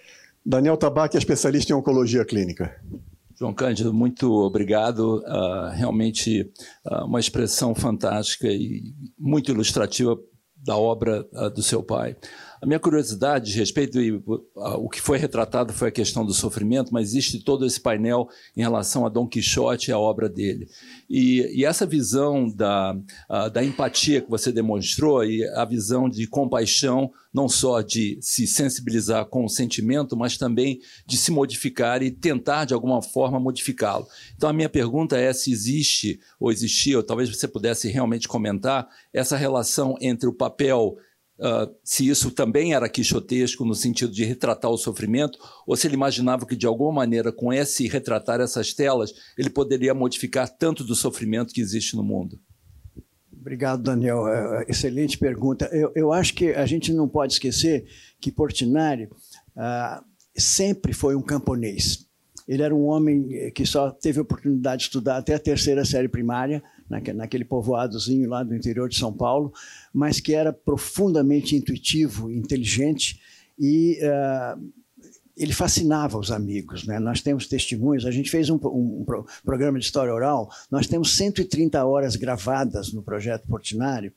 [0.44, 2.76] Daniel Tabac é especialista em oncologia clínica.
[3.38, 5.18] João Cândido, muito obrigado.
[5.20, 6.50] Uh, realmente
[6.86, 10.18] uh, uma expressão fantástica e muito ilustrativa
[10.56, 12.16] da obra uh, do seu pai.
[12.62, 14.00] A minha curiosidade a respeito,
[14.56, 18.62] o que foi retratado foi a questão do sofrimento, mas existe todo esse painel em
[18.62, 20.68] relação a Dom Quixote e a obra dele.
[21.10, 22.96] E, e essa visão da,
[23.54, 29.26] da empatia que você demonstrou e a visão de compaixão, não só de se sensibilizar
[29.26, 34.08] com o sentimento, mas também de se modificar e tentar, de alguma forma, modificá-lo.
[34.36, 38.88] Então, a minha pergunta é se existe, ou existia, ou talvez você pudesse realmente comentar,
[39.14, 40.98] essa relação entre o papel
[41.40, 45.94] Uh, se isso também era quixotesco no sentido de retratar o sofrimento, ou se ele
[45.94, 50.96] imaginava que, de alguma maneira, com esse retratar essas telas, ele poderia modificar tanto do
[50.96, 52.40] sofrimento que existe no mundo.
[53.40, 54.28] Obrigado, Daniel.
[54.28, 55.70] É, é, excelente pergunta.
[55.72, 57.86] Eu, eu, acho que a gente não pode esquecer
[58.20, 60.04] que Portinari uh,
[60.36, 62.07] sempre foi um camponês.
[62.48, 66.64] Ele era um homem que só teve oportunidade de estudar até a terceira série primária,
[66.90, 69.52] naquele povoadozinho lá do interior de São Paulo,
[69.94, 73.20] mas que era profundamente intuitivo, inteligente
[73.60, 74.72] e uh,
[75.36, 76.86] ele fascinava os amigos.
[76.86, 77.00] Né?
[77.00, 81.16] Nós temos testemunhos, a gente fez um, um, um, programa de história oral, nós temos
[81.16, 84.12] 130 horas gravadas no projeto Portinari,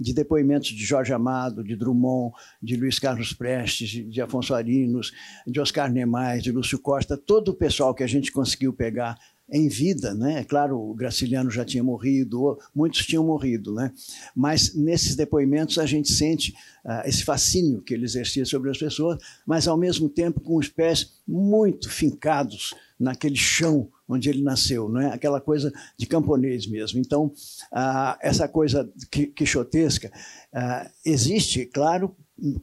[0.00, 5.12] de depoimentos de Jorge Amado, de Drummond, de Luiz Carlos Prestes, de, Afonso Arinos,
[5.46, 9.18] de Oscar Nemais, de Lúcio Costa, todo o pessoal que a gente conseguiu pegar
[9.50, 10.40] em vida, né?
[10.40, 13.92] É claro, o Graciliano já tinha morrido, muitos tinham morrido, né?
[14.34, 16.52] Mas nesses depoimentos a gente sente
[16.84, 20.68] uh, esse fascínio que ele exercia sobre as pessoas, mas ao mesmo tempo com os
[20.68, 25.06] pés muito fincados naquele chão onde ele nasceu, não é?
[25.12, 26.98] Aquela coisa de camponês mesmo.
[26.98, 27.32] Então,
[27.72, 30.10] ah, essa coisa quixotesca
[30.52, 32.14] ah, existe, claro,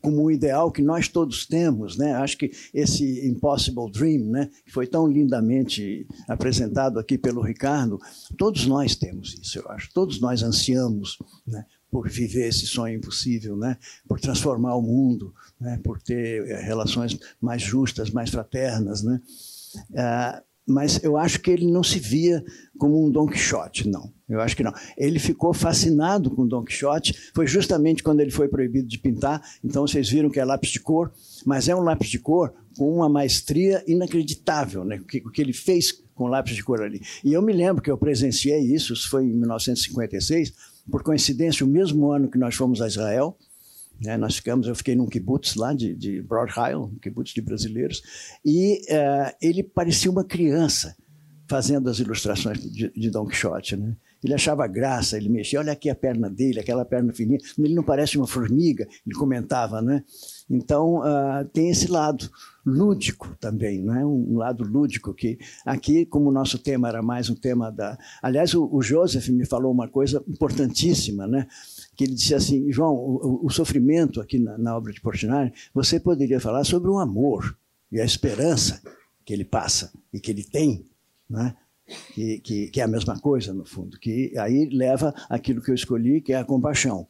[0.02, 2.14] como um ideal que nós todos temos, né?
[2.14, 8.00] Acho que esse Impossible Dream, né, que foi tão lindamente apresentado aqui pelo Ricardo,
[8.38, 9.92] todos nós temos isso, eu acho.
[9.92, 13.78] Todos nós ansiamos, né, por viver esse sonho impossível, né?
[14.08, 15.80] Por transformar o mundo, né?
[15.84, 19.22] Por ter eh, relações mais justas, mais fraternas, né?
[19.96, 22.44] Ah, mas eu acho que ele não se via
[22.78, 24.12] como um Don Quixote, não.
[24.28, 24.74] Eu acho que não.
[24.98, 29.42] Ele ficou fascinado com Don Quixote, foi justamente quando ele foi proibido de pintar.
[29.64, 31.12] Então vocês viram que é lápis de cor,
[31.46, 34.96] mas é um lápis de cor com uma maestria inacreditável, né?
[34.96, 37.02] O que, o que ele fez com lápis de cor ali.
[37.24, 40.54] E eu me lembro que eu presenciei isso, isso foi em 1956,
[40.90, 43.38] por coincidência, o mesmo ano que nós fomos a Israel.
[44.04, 46.92] Né, nós ficamos, eu fiquei num kibbutz lá de, de Broad um
[47.24, 48.02] de brasileiros,
[48.44, 50.96] e uh, ele parecia uma criança
[51.48, 53.76] fazendo as ilustrações de, de Don Quixote.
[53.76, 53.96] Né?
[54.24, 57.84] Ele achava graça, ele mexia, olha aqui a perna dele, aquela perna fininha, ele não
[57.84, 60.04] parece uma formiga, ele comentava, né?
[60.50, 62.30] Então, uh, tem esse lado
[62.66, 64.06] lúdico também, não é?
[64.06, 67.98] um lado lúdico que aqui, como o nosso tema era mais um tema da...
[68.22, 71.48] Aliás, o, o Joseph me falou uma coisa importantíssima, né?
[71.96, 76.00] Que ele disse assim, João, o, o sofrimento aqui na, na, obra de Portinari, você
[76.00, 77.58] poderia falar sobre o amor
[77.92, 78.82] e a esperança
[79.26, 80.86] que ele passa e que ele tem,
[81.30, 81.56] né?
[82.14, 85.76] que, que, que é a mesma coisa, no fundo, que aí leva aquilo que eu
[85.76, 87.08] escolhi, que é a compaixão,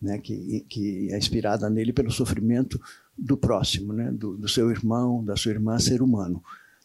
[0.00, 0.18] né?
[0.18, 2.80] que, que é inspirada nele pelo sofrimento
[3.16, 4.10] do próximo, né?
[4.10, 6.42] do, do seu irmão, da sua irmã, ser humano.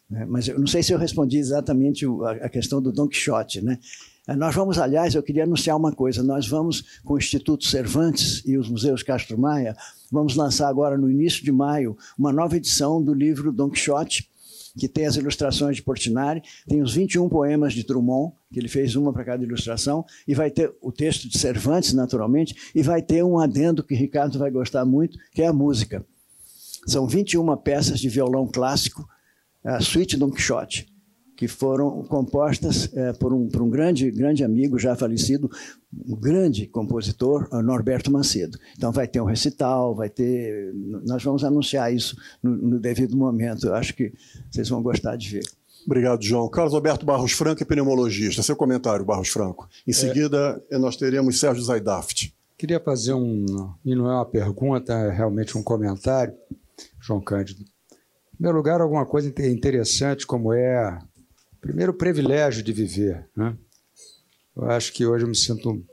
[0.10, 0.26] Né?
[0.26, 2.06] Mas eu não sei se eu respondi exatamente
[2.42, 3.80] a, questão do Don Quixote, né?
[4.28, 8.44] Eh, nós vamos, aliás, eu queria anunciar uma coisa: nós vamos, com o Instituto Cervantes
[8.46, 9.76] e os Museus Castro Maia,
[10.12, 14.30] vamos lançar agora, no início de maio, uma nova edição do livro Don Quixote,
[14.78, 18.96] que tem as ilustrações de Portinari, tem os 21 poemas de Drummond, que ele fez
[18.96, 23.24] uma para cada ilustração, e vai ter o texto de Cervantes, naturalmente, e vai ter
[23.24, 26.06] um adendo que Ricardo vai gostar muito, que é a música.
[26.86, 29.08] São 21 peças de violão clássico,
[29.64, 30.91] a Suite Don Quixote
[31.42, 35.50] que foram compostas é, por, um, por um grande, grande amigo já falecido,
[36.08, 38.60] um grande compositor, Norberto Macedo.
[38.78, 40.72] Então vai ter um recital, vai ter.
[41.04, 43.66] Nós vamos anunciar isso no, no devido momento.
[43.66, 44.14] Eu acho que
[44.52, 45.44] vocês vão gostar de ver.
[45.84, 46.48] Obrigado, João.
[46.48, 48.44] Carlos Alberto Barros Franco é pneumologista.
[48.44, 49.68] Seu comentário, Barros Franco.
[49.88, 49.96] Em é.
[49.96, 50.78] seguida, é...
[50.78, 52.32] nós teremos Sérgio Zaidaft.
[52.56, 53.74] Queria fazer um.
[53.84, 56.36] E não é uma pergunta, é realmente um comentário,
[57.00, 57.62] João Cândido.
[57.62, 61.00] Em primeiro lugar, alguma coisa interessante, como é
[61.62, 63.30] primeiro, o privilégio de viver.
[63.36, 63.56] Né?
[64.56, 65.86] Eu acho que hoje eu me sinto,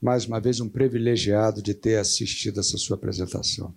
[0.00, 3.74] mais uma vez, um privilegiado de ter assistido essa sua apresentação.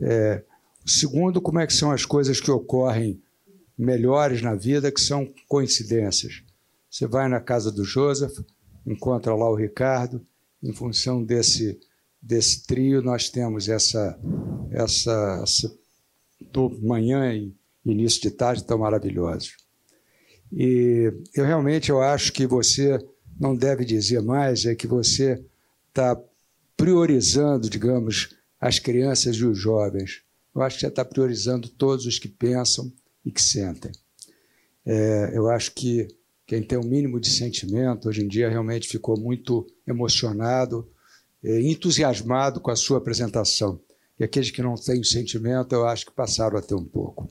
[0.00, 0.44] É,
[0.86, 3.20] segundo, como é que são as coisas que ocorrem
[3.76, 6.42] melhores na vida, que são coincidências.
[6.90, 8.38] Você vai na casa do Joseph,
[8.86, 10.24] encontra lá o Ricardo,
[10.62, 11.80] em função desse,
[12.20, 14.18] desse trio, nós temos essa,
[14.70, 15.74] essa, essa
[16.52, 19.56] do manhã e início de tarde tão maravilhosos.
[20.52, 22.98] E eu realmente eu acho que você
[23.40, 25.42] não deve dizer mais, é que você
[25.88, 26.20] está
[26.76, 30.22] priorizando, digamos, as crianças e os jovens.
[30.54, 32.92] Eu acho que você está priorizando todos os que pensam
[33.24, 33.90] e que sentem.
[34.84, 36.06] É, eu acho que
[36.46, 40.88] quem tem o um mínimo de sentimento, hoje em dia, realmente ficou muito emocionado,
[41.42, 43.80] é, entusiasmado com a sua apresentação.
[44.18, 47.28] E aqueles que não têm sentimento, eu acho que passaram a ter um pouco.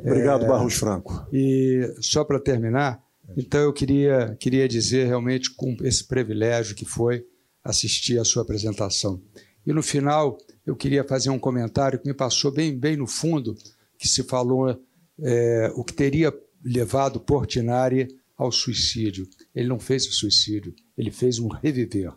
[0.00, 1.26] Obrigado, é, Barros Franco.
[1.32, 3.02] E só para terminar,
[3.36, 7.24] então eu queria, queria dizer realmente com esse privilégio que foi
[7.62, 9.20] assistir a sua apresentação.
[9.66, 13.56] E no final, eu queria fazer um comentário que me passou bem, bem no fundo,
[13.98, 14.78] que se falou
[15.20, 16.32] é, o que teria
[16.64, 19.28] levado Portinari ao suicídio.
[19.54, 22.12] Ele não fez o suicídio, ele fez um reviver.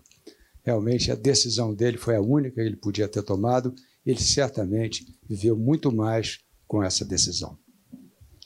[0.64, 3.74] Realmente, a decisão dele foi a única que ele podia ter tomado.
[4.06, 6.40] Ele certamente viveu muito mais
[6.72, 7.58] com essa decisão.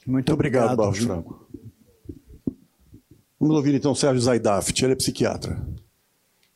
[0.04, 1.48] Muito obrigado, obrigado Barros Franco.
[3.40, 5.64] Vamos ouvir então o Sérgio Zaidaft, ele é psiquiatra.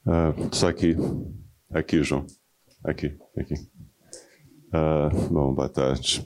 [0.03, 0.95] Ah, só aqui.
[1.69, 2.25] Aqui, João.
[2.83, 3.53] Aqui, aqui.
[4.73, 6.23] Ah, bom, boa tarde.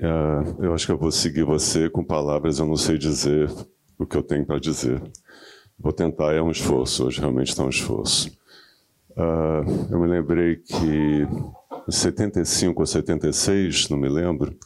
[0.00, 3.50] Ah, eu acho que eu vou seguir você com palavras, eu não sei dizer
[3.98, 5.02] o que eu tenho para dizer.
[5.78, 8.34] Vou tentar, é um esforço, hoje realmente está um esforço.
[9.14, 11.28] Ah, eu me lembrei que
[11.88, 14.56] 75 ou 76, não me lembro,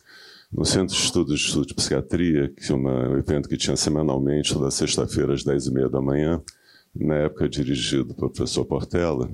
[0.53, 5.35] no Centro de Estudos de Psiquiatria, que é um evento que tinha semanalmente, toda sexta-feira
[5.35, 6.43] às 10h30 da manhã,
[6.95, 9.31] na época dirigido pelo professor Portela,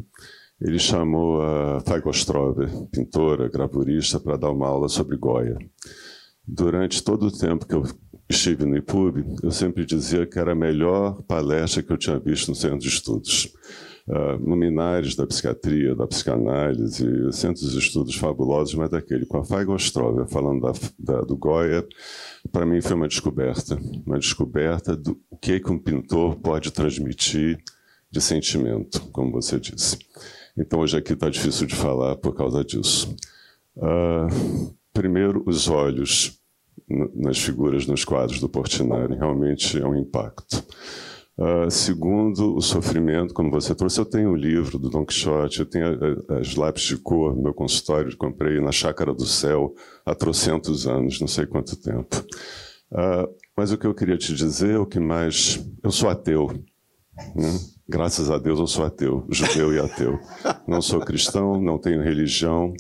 [0.61, 5.59] ele chamou a Faigo Strober, pintora, gravurista, para dar uma aula sobre Goya.
[6.47, 7.83] Durante todo o tempo que eu
[8.29, 12.49] estive no IPUB, eu sempre dizia que era a melhor palestra que eu tinha visto
[12.49, 13.53] no centro de estudos.
[14.09, 19.71] Uh, luminares da psiquiatria, da psicanálise, centros de estudos fabulosos, mas daquele com a Feiga
[19.71, 21.87] Ostrova falando da, da, do Goya,
[22.51, 27.59] para mim foi uma descoberta, uma descoberta do que, que um pintor pode transmitir
[28.11, 29.99] de sentimento, como você disse.
[30.59, 33.15] Então hoje aqui está difícil de falar por causa disso.
[33.77, 36.43] Uh, primeiro, os olhos
[37.15, 40.63] nas figuras, nos quadros do Portinari, realmente é um impacto.
[41.39, 45.61] Uh, segundo, o sofrimento, como você trouxe, eu tenho o um livro do Don Quixote,
[45.61, 45.87] eu tenho
[46.29, 49.75] as lápis de cor no meu consultório, comprei na Chácara do Céu
[50.05, 52.17] há trocentos anos, não sei quanto tempo.
[52.93, 55.65] Uh, mas o que eu queria te dizer, o que mais...
[55.83, 56.49] Eu sou ateu.
[57.35, 57.59] Né?
[57.89, 60.19] Graças a Deus eu sou ateu, judeu e ateu.
[60.67, 62.73] Não sou cristão, não tenho religião.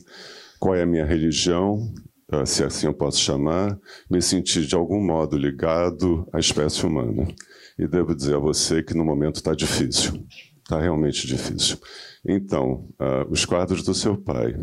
[0.59, 1.93] Qual é a minha religião?
[2.35, 3.79] Ah, se assim eu posso chamar,
[4.11, 7.29] me sentir de algum modo ligado à espécie humana.
[7.79, 10.27] E devo dizer a você que no momento está difícil,
[10.63, 11.77] está realmente difícil.
[12.27, 14.55] Então, uh, os quadros do seu pai.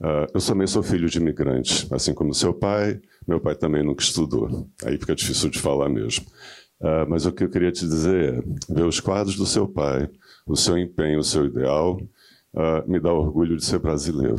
[0.00, 4.02] Uh, eu também sou filho de imigrante, assim como seu pai, meu pai também nunca
[4.02, 4.68] estudou.
[4.84, 6.26] Aí fica difícil de falar mesmo.
[6.80, 10.10] Uh, mas o que eu queria te dizer é: ver os quadros do seu pai,
[10.44, 11.96] o seu empenho, o seu ideal,
[12.88, 14.38] me dá orgulho de ser brasileiro,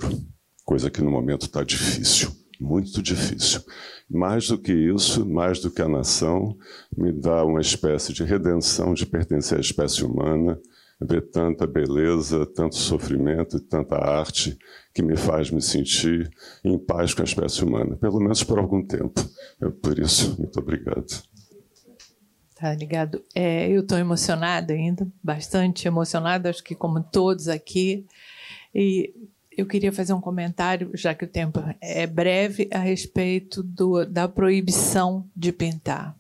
[0.66, 3.62] coisa que no momento está difícil muito difícil.
[4.10, 6.56] Mais do que isso, mais do que a nação,
[6.95, 10.60] me dá uma espécie de redenção de pertencer à espécie humana,
[11.01, 14.58] ver tanta beleza, tanto sofrimento e tanta arte
[14.93, 16.30] que me faz me sentir
[16.64, 19.22] em paz com a espécie humana, pelo menos por algum tempo.
[19.62, 21.24] É por isso, muito obrigado.
[22.56, 23.22] Tá ligado?
[23.36, 28.06] É, eu estou emocionada ainda, bastante emocionada, acho que como todos aqui.
[28.74, 29.14] E
[29.58, 34.28] eu queria fazer um comentário, já que o tempo é breve, a respeito do, da
[34.28, 36.18] proibição de pintar.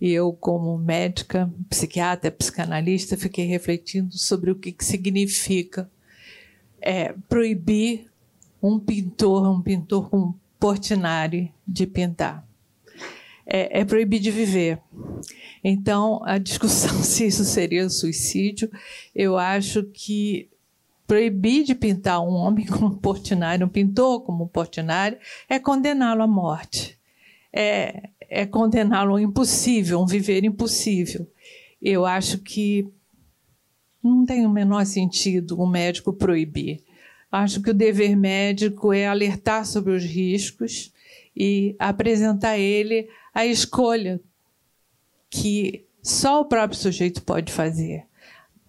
[0.00, 5.90] E eu, como médica, psiquiatra, psicanalista, fiquei refletindo sobre o que, que significa
[6.80, 8.06] é, proibir
[8.62, 12.46] um pintor, um pintor como Portinari, de pintar.
[13.46, 14.80] É, é proibir de viver.
[15.62, 18.70] Então, a discussão se isso seria suicídio,
[19.14, 20.48] eu acho que
[21.08, 25.16] proibir de pintar um homem como Portinari, um pintor como Portinari,
[25.48, 26.96] é condená-lo à morte.
[27.50, 31.26] É, é condená-lo ao impossível, um viver impossível.
[31.80, 32.86] Eu acho que
[34.04, 36.84] não tem o menor sentido um médico proibir.
[37.32, 40.92] Acho que o dever médico é alertar sobre os riscos
[41.34, 44.20] e apresentar a ele a escolha
[45.30, 48.06] que só o próprio sujeito pode fazer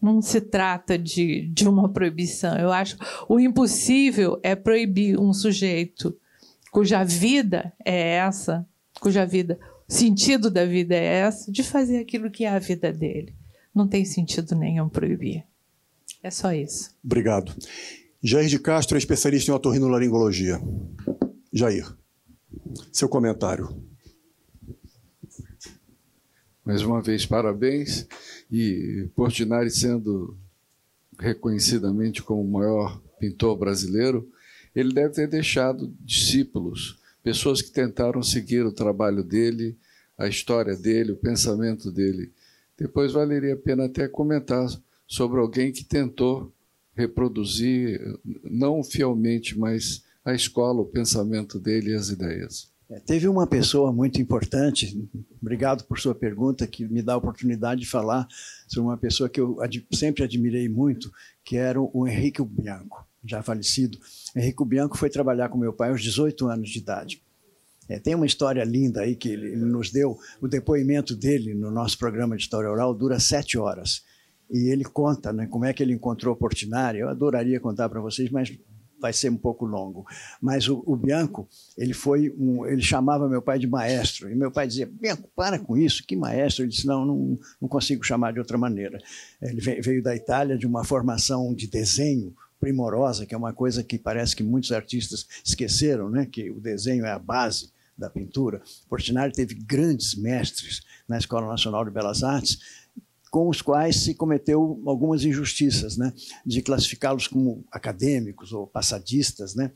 [0.01, 2.55] não se trata de, de uma proibição.
[2.57, 2.97] Eu acho
[3.27, 6.17] o impossível é proibir um sujeito
[6.71, 8.65] cuja vida é essa,
[8.99, 12.91] cuja vida, o sentido da vida é essa, de fazer aquilo que é a vida
[12.91, 13.33] dele.
[13.73, 15.43] Não tem sentido nenhum proibir.
[16.21, 16.91] É só isso.
[17.03, 17.55] Obrigado.
[18.21, 20.59] Jair de Castro é especialista em otorrinolaringologia.
[21.51, 21.87] Jair,
[22.91, 23.83] seu comentário.
[26.65, 28.05] Mais uma vez, parabéns.
[28.51, 30.37] E Portinari sendo
[31.19, 34.29] reconhecidamente como o maior pintor brasileiro,
[34.75, 39.77] ele deve ter deixado discípulos, pessoas que tentaram seguir o trabalho dele,
[40.17, 42.31] a história dele, o pensamento dele.
[42.77, 44.67] Depois valeria a pena até comentar
[45.05, 46.51] sobre alguém que tentou
[46.95, 48.01] reproduzir,
[48.43, 52.69] não fielmente, mas a escola, o pensamento dele e as ideias.
[52.89, 55.07] É, teve uma pessoa muito importante,
[55.39, 58.27] obrigado por sua pergunta, que me dá a oportunidade de falar
[58.67, 61.11] sobre uma pessoa que eu ad sempre admirei muito,
[61.43, 63.99] que era o Henrique Bianco, já falecido.
[64.35, 67.21] Henrique Bianco foi trabalhar com meu pai aos 18 anos de idade.
[67.87, 71.69] É, tem uma história linda aí que ele, ele, nos deu, o depoimento dele no
[71.69, 74.03] nosso programa de história oral dura sete horas.
[74.49, 76.99] E ele conta né, como é que ele encontrou Portinari.
[76.99, 78.51] Eu adoraria contar para vocês, mas
[78.99, 80.05] vai ser um pouco longo.
[80.41, 81.47] Mas o, o, Bianco,
[81.77, 84.29] ele foi um, ele chamava meu pai de maestro.
[84.29, 86.63] E meu pai dizia: Bianco, para com isso, que maestro?
[86.63, 89.01] Ele disse: Não, não, não consigo chamar de outra maneira.
[89.41, 93.97] Ele veio da Itália de uma formação de desenho primorosa, que é uma coisa que
[93.97, 96.27] parece que muitos artistas esqueceram, né?
[96.29, 98.61] que o desenho é a base da pintura.
[98.87, 102.59] Portinari teve grandes mestres na Escola Nacional de Belas Artes
[103.29, 106.13] com os quais se cometeu algumas injustiças, né?
[106.45, 109.55] de classificá-los como acadêmicos ou passadistas.
[109.55, 109.71] Né?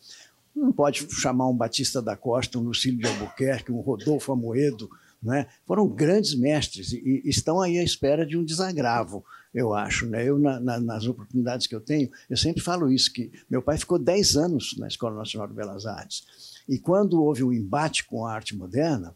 [0.56, 4.90] Não pode chamar um Batista da Costa, um Lucílio de Albuquerque, um Rodolfo Amoedo.
[5.22, 5.48] Né?
[5.66, 9.24] Foram grandes mestres e, estão aí à espera de um desagravo,
[9.54, 10.06] eu acho.
[10.08, 10.28] Né?
[10.28, 13.78] Eu, na, na, nas oportunidades que eu tenho, eu sempre falo isso, que meu pai
[13.78, 16.24] ficou 10 anos na Escola Nacional de Belas Artes.
[16.68, 19.16] E quando houve um embate com a arte moderna,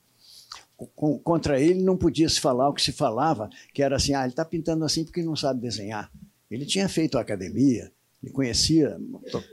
[1.24, 4.30] contra ele não podia se falar o que se falava, que era assim, ah, ele
[4.30, 6.12] está pintando assim porque não sabe desenhar.
[6.50, 8.98] Ele tinha feito a academia, ele conhecia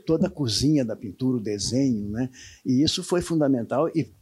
[0.05, 2.29] toda a cozinha da pintura, o desenho, né?
[2.65, 3.89] e isso foi fundamental.
[3.89, 4.13] E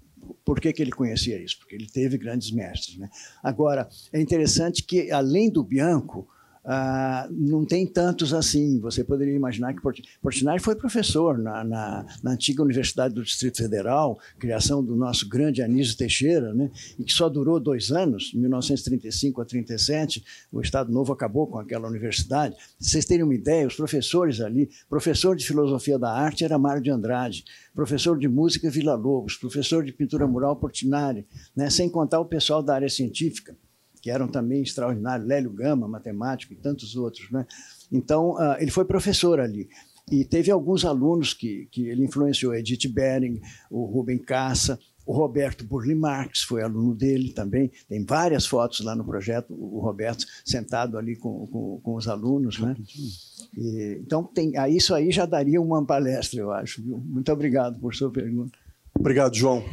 [0.45, 1.59] por que, que ele conhecia isso?
[1.59, 2.97] Porque ele teve grandes mestres.
[2.97, 3.09] Né?
[3.43, 6.27] Agora, é interessante que, além do Bianco,
[6.65, 8.79] ah, não tem tantos assim.
[8.79, 9.81] Você poderia imaginar que
[10.21, 15.61] Portinari foi professor na, na, na, antiga Universidade do Distrito Federal, criação do nosso grande
[15.61, 20.23] Anísio Teixeira, né, e que só durou dois anos, 1935 a 37.
[20.51, 22.55] O Estado Novo acabou com aquela universidade.
[22.79, 26.89] vocês terem uma ideia, os professores ali, professor de filosofia da arte era Mário de
[26.89, 27.43] Andrade,
[27.75, 32.63] professor de música Vila Lobos, professor de pintura mural Portinari, né, sem contar o pessoal
[32.63, 33.55] da área científica
[34.03, 37.31] que eram também extraordinários, Lélio Gama, matemático e tantos outros.
[37.31, 37.47] Né?
[37.89, 39.69] Então, uh, ele foi professor ali.
[40.11, 43.39] E teve alguns alunos que, que ele influenciou, Edith Bering,
[43.71, 47.71] o Rubem Cassa, o Roberto Burli Marx foi aluno dele também.
[47.87, 52.59] Tem várias fotos lá no projeto, o Roberto sentado ali com, com, com os alunos.
[52.59, 52.75] Né?
[53.57, 56.83] E, então, tem, isso aí já daria uma palestra, eu acho.
[56.83, 56.97] Viu?
[56.97, 58.57] Muito obrigado por sua pergunta.
[58.93, 59.63] Obrigado, João.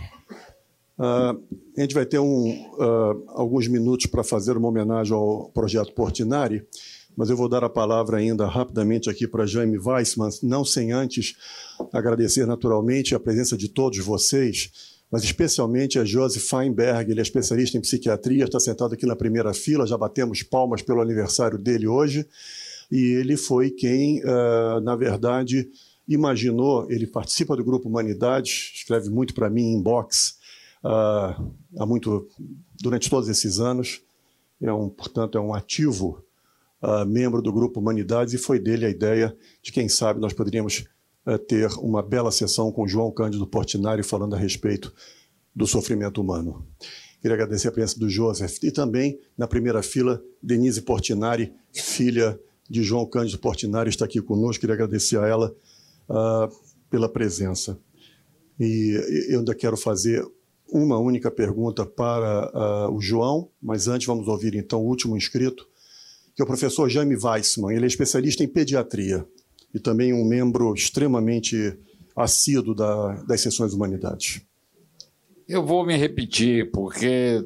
[1.00, 1.42] Uh,
[1.78, 6.62] a gente vai ter um, uh, alguns minutos para fazer uma homenagem ao projeto Portinari,
[7.16, 11.34] mas eu vou dar a palavra ainda rapidamente aqui para Jaime Weissman, não sem antes
[11.90, 14.70] agradecer naturalmente a presença de todos vocês,
[15.10, 19.54] mas especialmente a Josi Feinberg, ele é especialista em psiquiatria, está sentado aqui na primeira
[19.54, 22.26] fila, já batemos palmas pelo aniversário dele hoje,
[22.92, 25.66] e ele foi quem, uh, na verdade,
[26.06, 30.34] imaginou, ele participa do Grupo Humanidades, escreve muito para mim em box,
[30.84, 32.28] uh, há muito,
[32.80, 34.02] durante todos esses anos.
[34.60, 36.22] É um, portanto, é um ativo
[36.82, 40.84] uh, membro do Grupo Humanidades e foi dele a ideia de, quem sabe, nós poderíamos
[41.26, 44.92] uh, ter uma bela sessão com João Cândido Portinari falando a respeito
[45.54, 46.66] do sofrimento humano.
[47.20, 52.82] Queria agradecer a presença do Joseph e também, na primeira fila, Denise Portinari, filha de
[52.82, 54.60] João Cândido Portinari, está aqui conosco.
[54.60, 55.54] Queria agradecer a ela
[56.08, 56.48] uh,
[56.88, 57.78] pela presença.
[58.58, 60.26] E eu ainda quero fazer
[60.72, 65.66] uma única pergunta para uh, o João, mas antes vamos ouvir então o último inscrito,
[66.34, 67.74] que é o professor Jaime Weissman.
[67.74, 69.26] Ele é especialista em pediatria
[69.74, 71.76] e também um membro extremamente
[72.16, 74.42] assíduo da, das sessões humanidades.
[75.48, 77.44] Eu vou me repetir, porque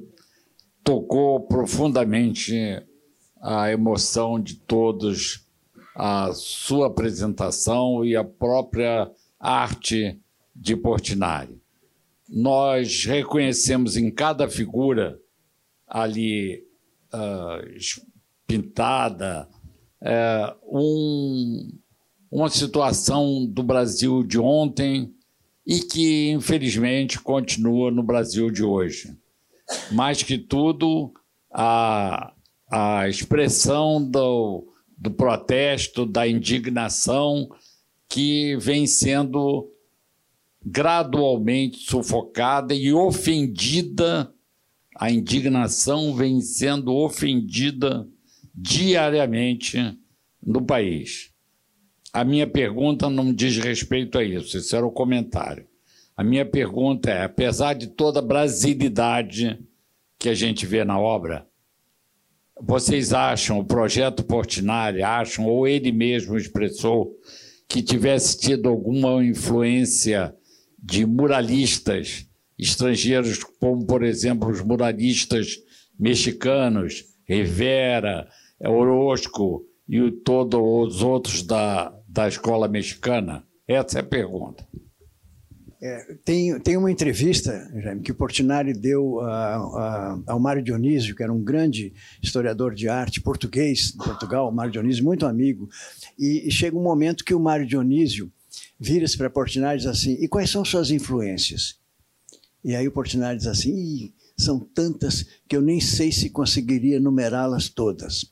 [0.82, 2.54] tocou profundamente
[3.40, 5.46] a emoção de todos,
[5.96, 10.20] a sua apresentação e a própria arte
[10.54, 11.63] de Portinari
[12.34, 15.16] nós reconhecemos em cada figura
[15.86, 16.64] ali
[17.12, 17.78] uh,
[18.44, 19.48] pintada
[20.02, 21.78] uh, um,
[22.28, 25.14] uma situação do Brasil de ontem
[25.64, 29.16] e que, infelizmente, continua no Brasil de hoje.
[29.92, 31.12] Mais que tudo,
[31.52, 32.34] a,
[32.68, 37.48] a expressão do, do protesto, da indignação
[38.08, 39.70] que vem sendo
[40.64, 44.32] gradualmente sufocada e ofendida,
[44.96, 48.08] a indignação vem sendo ofendida
[48.54, 49.78] diariamente
[50.42, 51.30] no país.
[52.12, 55.66] A minha pergunta não diz respeito a isso, esse era o comentário.
[56.16, 59.58] A minha pergunta é: apesar de toda a brasilidade
[60.18, 61.46] que a gente vê na obra,
[62.60, 67.18] vocês acham, o projeto Portinari, acham, ou ele mesmo expressou,
[67.68, 70.32] que tivesse tido alguma influência
[70.84, 72.28] de muralistas
[72.58, 75.56] estrangeiros, como, por exemplo, os muralistas
[75.98, 78.28] mexicanos, Rivera,
[78.60, 83.42] Orozco e todos os outros da, da escola mexicana?
[83.66, 84.66] Essa é a pergunta.
[85.82, 91.14] É, tem, tem uma entrevista, Jaime, que o Portinari deu a, a, ao Mário Dionísio,
[91.14, 95.68] que era um grande historiador de arte português de Portugal, o Mário Dionísio, muito amigo,
[96.18, 98.32] e, e chega um momento que o Mário Dionísio
[98.84, 101.76] vira-se para Portinari e diz assim: e quais são suas influências?
[102.62, 107.68] E aí o Portinari diz assim: são tantas que eu nem sei se conseguiria numerá-las
[107.68, 108.26] todas.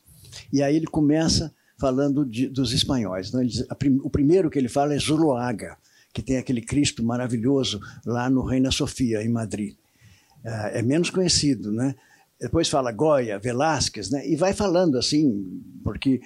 [0.51, 3.31] E aí ele começa falando de, dos espanhóis.
[3.31, 3.45] Né?
[3.45, 5.75] Diz, prim, o primeiro que ele fala é Zuloaga,
[6.13, 9.75] que tem aquele Cristo maravilhoso lá no Reina Sofia, em Madrid.
[10.43, 11.95] É, é menos conhecido, né?
[12.39, 14.27] Depois fala Goya, Velázquez, né?
[14.27, 16.21] E vai falando assim, porque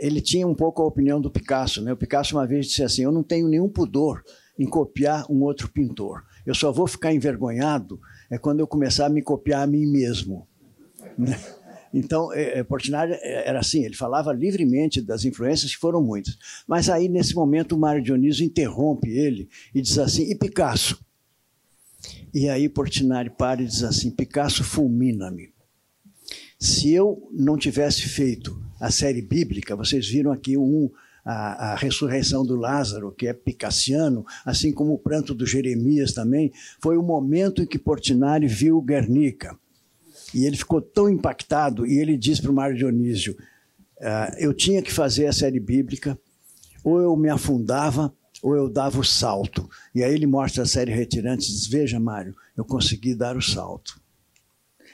[0.00, 1.82] ele tinha um pouco a opinião do Picasso.
[1.82, 1.92] Né?
[1.92, 4.22] O Picasso uma vez disse assim: Eu não tenho nenhum pudor
[4.58, 6.22] em copiar um outro pintor.
[6.46, 8.00] Eu só vou ficar envergonhado
[8.30, 10.46] é quando eu começar a me copiar a mim mesmo.
[11.18, 11.38] Né?
[11.92, 16.38] Então, é, Portinari era assim, ele falava livremente das influências, que foram muitas.
[16.66, 21.04] Mas aí, nesse momento, o Mário Dionísio interrompe ele e diz assim: e Picasso?
[22.32, 25.49] E aí Portinari para e diz assim: Picasso, fulmina-me.
[26.60, 30.90] Se eu não tivesse feito a série bíblica, vocês viram aqui um,
[31.24, 36.52] a, a, ressurreição do Lázaro, que é picassiano, assim como o pranto do Jeremias também,
[36.78, 39.58] foi o momento em que Portinari viu Guernica.
[40.34, 43.34] E ele ficou tão impactado, e ele diz para o Mário Dionísio:
[43.98, 46.18] uh, Eu tinha que fazer a série bíblica,
[46.84, 49.66] ou eu me afundava, ou eu dava o salto.
[49.94, 53.42] E aí ele mostra a série Retirantes e diz: Veja, Mário, eu consegui dar o
[53.42, 53.98] salto.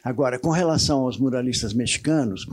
[0.07, 2.47] Agora, com relação aos muralistas mexicanos,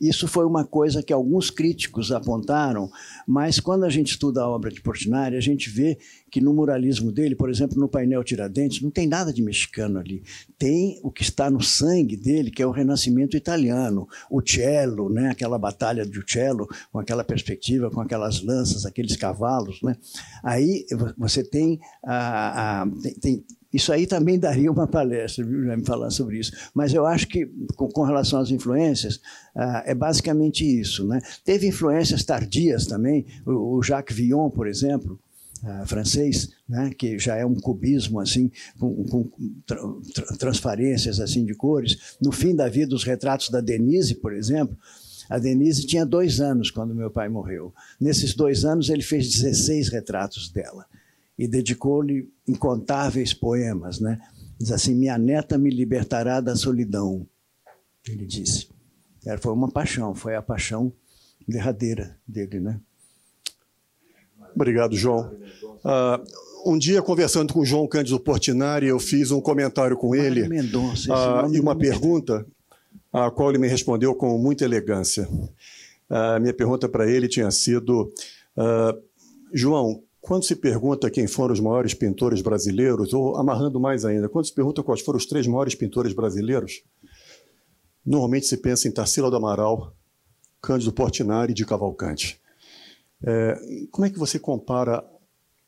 [0.00, 2.88] isso foi uma coisa que alguns críticos apontaram,
[3.26, 5.98] mas quando a gente estuda a obra de Portinari, a gente vê
[6.30, 10.22] que no muralismo dele, por exemplo, no painel Tiradentes, não tem nada de mexicano ali.
[10.56, 15.30] Tem o que está no sangue dele, que é o renascimento italiano, o cello, né?
[15.30, 19.82] aquela batalha de cello, com aquela perspectiva, com aquelas lanças, aqueles cavalos.
[19.82, 19.96] Né?
[20.44, 20.86] Aí
[21.18, 22.86] você tem, a, a
[23.20, 26.52] tem isso aí também daria uma palestra, viu, me falando sobre isso.
[26.74, 27.46] Mas eu acho que,
[27.76, 29.20] com, com relação às influências,
[29.54, 31.06] ah, é basicamente isso.
[31.06, 31.20] Né?
[31.44, 33.26] Teve influências tardias também.
[33.46, 35.18] O, o Jacques Villon, por exemplo,
[35.62, 39.30] ah, francês, né, que já é um cubismo assim, com, com
[39.64, 39.78] tra
[40.36, 42.16] transparências assim de cores.
[42.20, 44.76] No fim da vida, os retratos da Denise, por exemplo,
[45.28, 47.72] a Denise tinha dois anos quando meu pai morreu.
[48.00, 50.86] Nesses dois anos, ele fez 16 retratos dela
[51.40, 54.20] e dedicou-lhe incontáveis poemas, né?
[54.58, 57.26] Diz assim: Minha neta me libertará da solidão.
[58.06, 58.68] Ele disse.
[59.24, 60.92] Era, foi uma paixão, foi a paixão
[61.48, 62.78] derradeira dele, né?
[64.54, 65.34] Obrigado, João.
[65.82, 70.46] Uh, um dia, conversando com o João Cândido Portinari, eu fiz um comentário com ele
[70.46, 72.46] Mendonça, uh, e uma pergunta,
[73.10, 75.26] a qual ele me respondeu com muita elegância.
[76.10, 78.12] A uh, minha pergunta para ele tinha sido:
[79.54, 84.46] João, quando se pergunta quem foram os maiores pintores brasileiros, ou amarrando mais ainda, quando
[84.46, 86.82] se pergunta quais foram os três maiores pintores brasileiros,
[88.04, 89.94] normalmente se pensa em Tarsila do Amaral,
[90.60, 92.38] Cândido Portinari e de Cavalcante.
[93.22, 93.58] É,
[93.90, 95.04] como é que você compara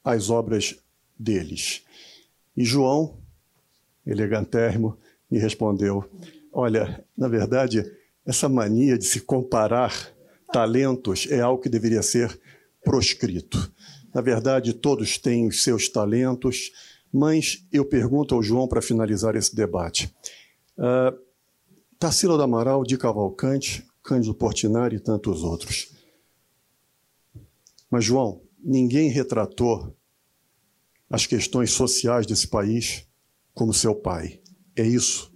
[0.04, 0.76] as obras
[1.18, 1.84] deles?
[2.56, 3.16] E João,
[4.06, 4.98] elegantérrimo,
[5.30, 6.04] me respondeu:
[6.52, 7.84] Olha, na verdade,
[8.26, 10.12] essa mania de se comparar
[10.52, 12.38] talentos é algo que deveria ser
[12.84, 13.72] proscrito.
[14.14, 16.70] Na verdade, todos têm os seus talentos,
[17.12, 20.14] mas eu pergunto ao João para finalizar esse debate.
[20.78, 21.18] Uh,
[21.98, 25.92] Tarsila do Amaral, de Cavalcante, Cândido Portinari e tantos outros.
[27.90, 29.94] Mas, João, ninguém retratou
[31.08, 33.06] as questões sociais desse país
[33.54, 34.40] como seu pai.
[34.74, 35.30] É isso?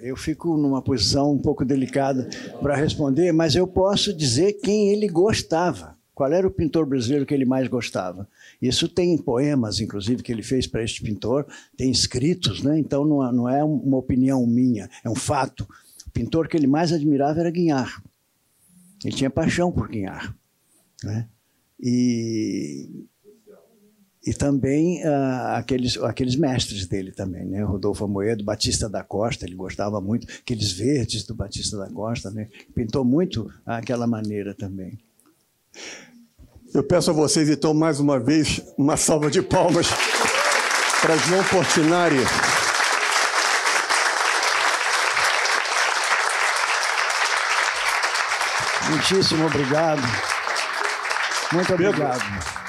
[0.00, 2.28] Eu fico numa posição um pouco delicada
[2.60, 5.95] para responder, mas eu posso dizer quem ele gostava.
[6.16, 8.26] Qual era o pintor brasileiro que ele mais gostava?
[8.60, 12.78] Isso tem poemas, inclusive, que ele fez para este pintor, tem escritos, né?
[12.78, 15.68] então não, não é uma opinião minha, é um fato.
[16.06, 18.02] O pintor que ele mais admirava era Guignard.
[19.04, 20.34] Ele tinha paixão por Guignard.
[21.04, 21.28] Né?
[21.78, 23.04] E,
[24.26, 27.62] e também uh, aqueles, aqueles mestres dele também, né?
[27.62, 32.48] Rodolfo Amoedo, Batista da Costa, ele gostava muito, aqueles verdes do Batista da Costa, né?
[32.74, 34.98] pintou muito aquela maneira também.
[36.74, 39.86] Eu peço a vocês, então, mais uma vez, uma salva de palmas
[41.00, 42.16] para João Portinari.
[48.90, 50.02] Muitíssimo obrigado.
[51.52, 52.65] Muito obrigado.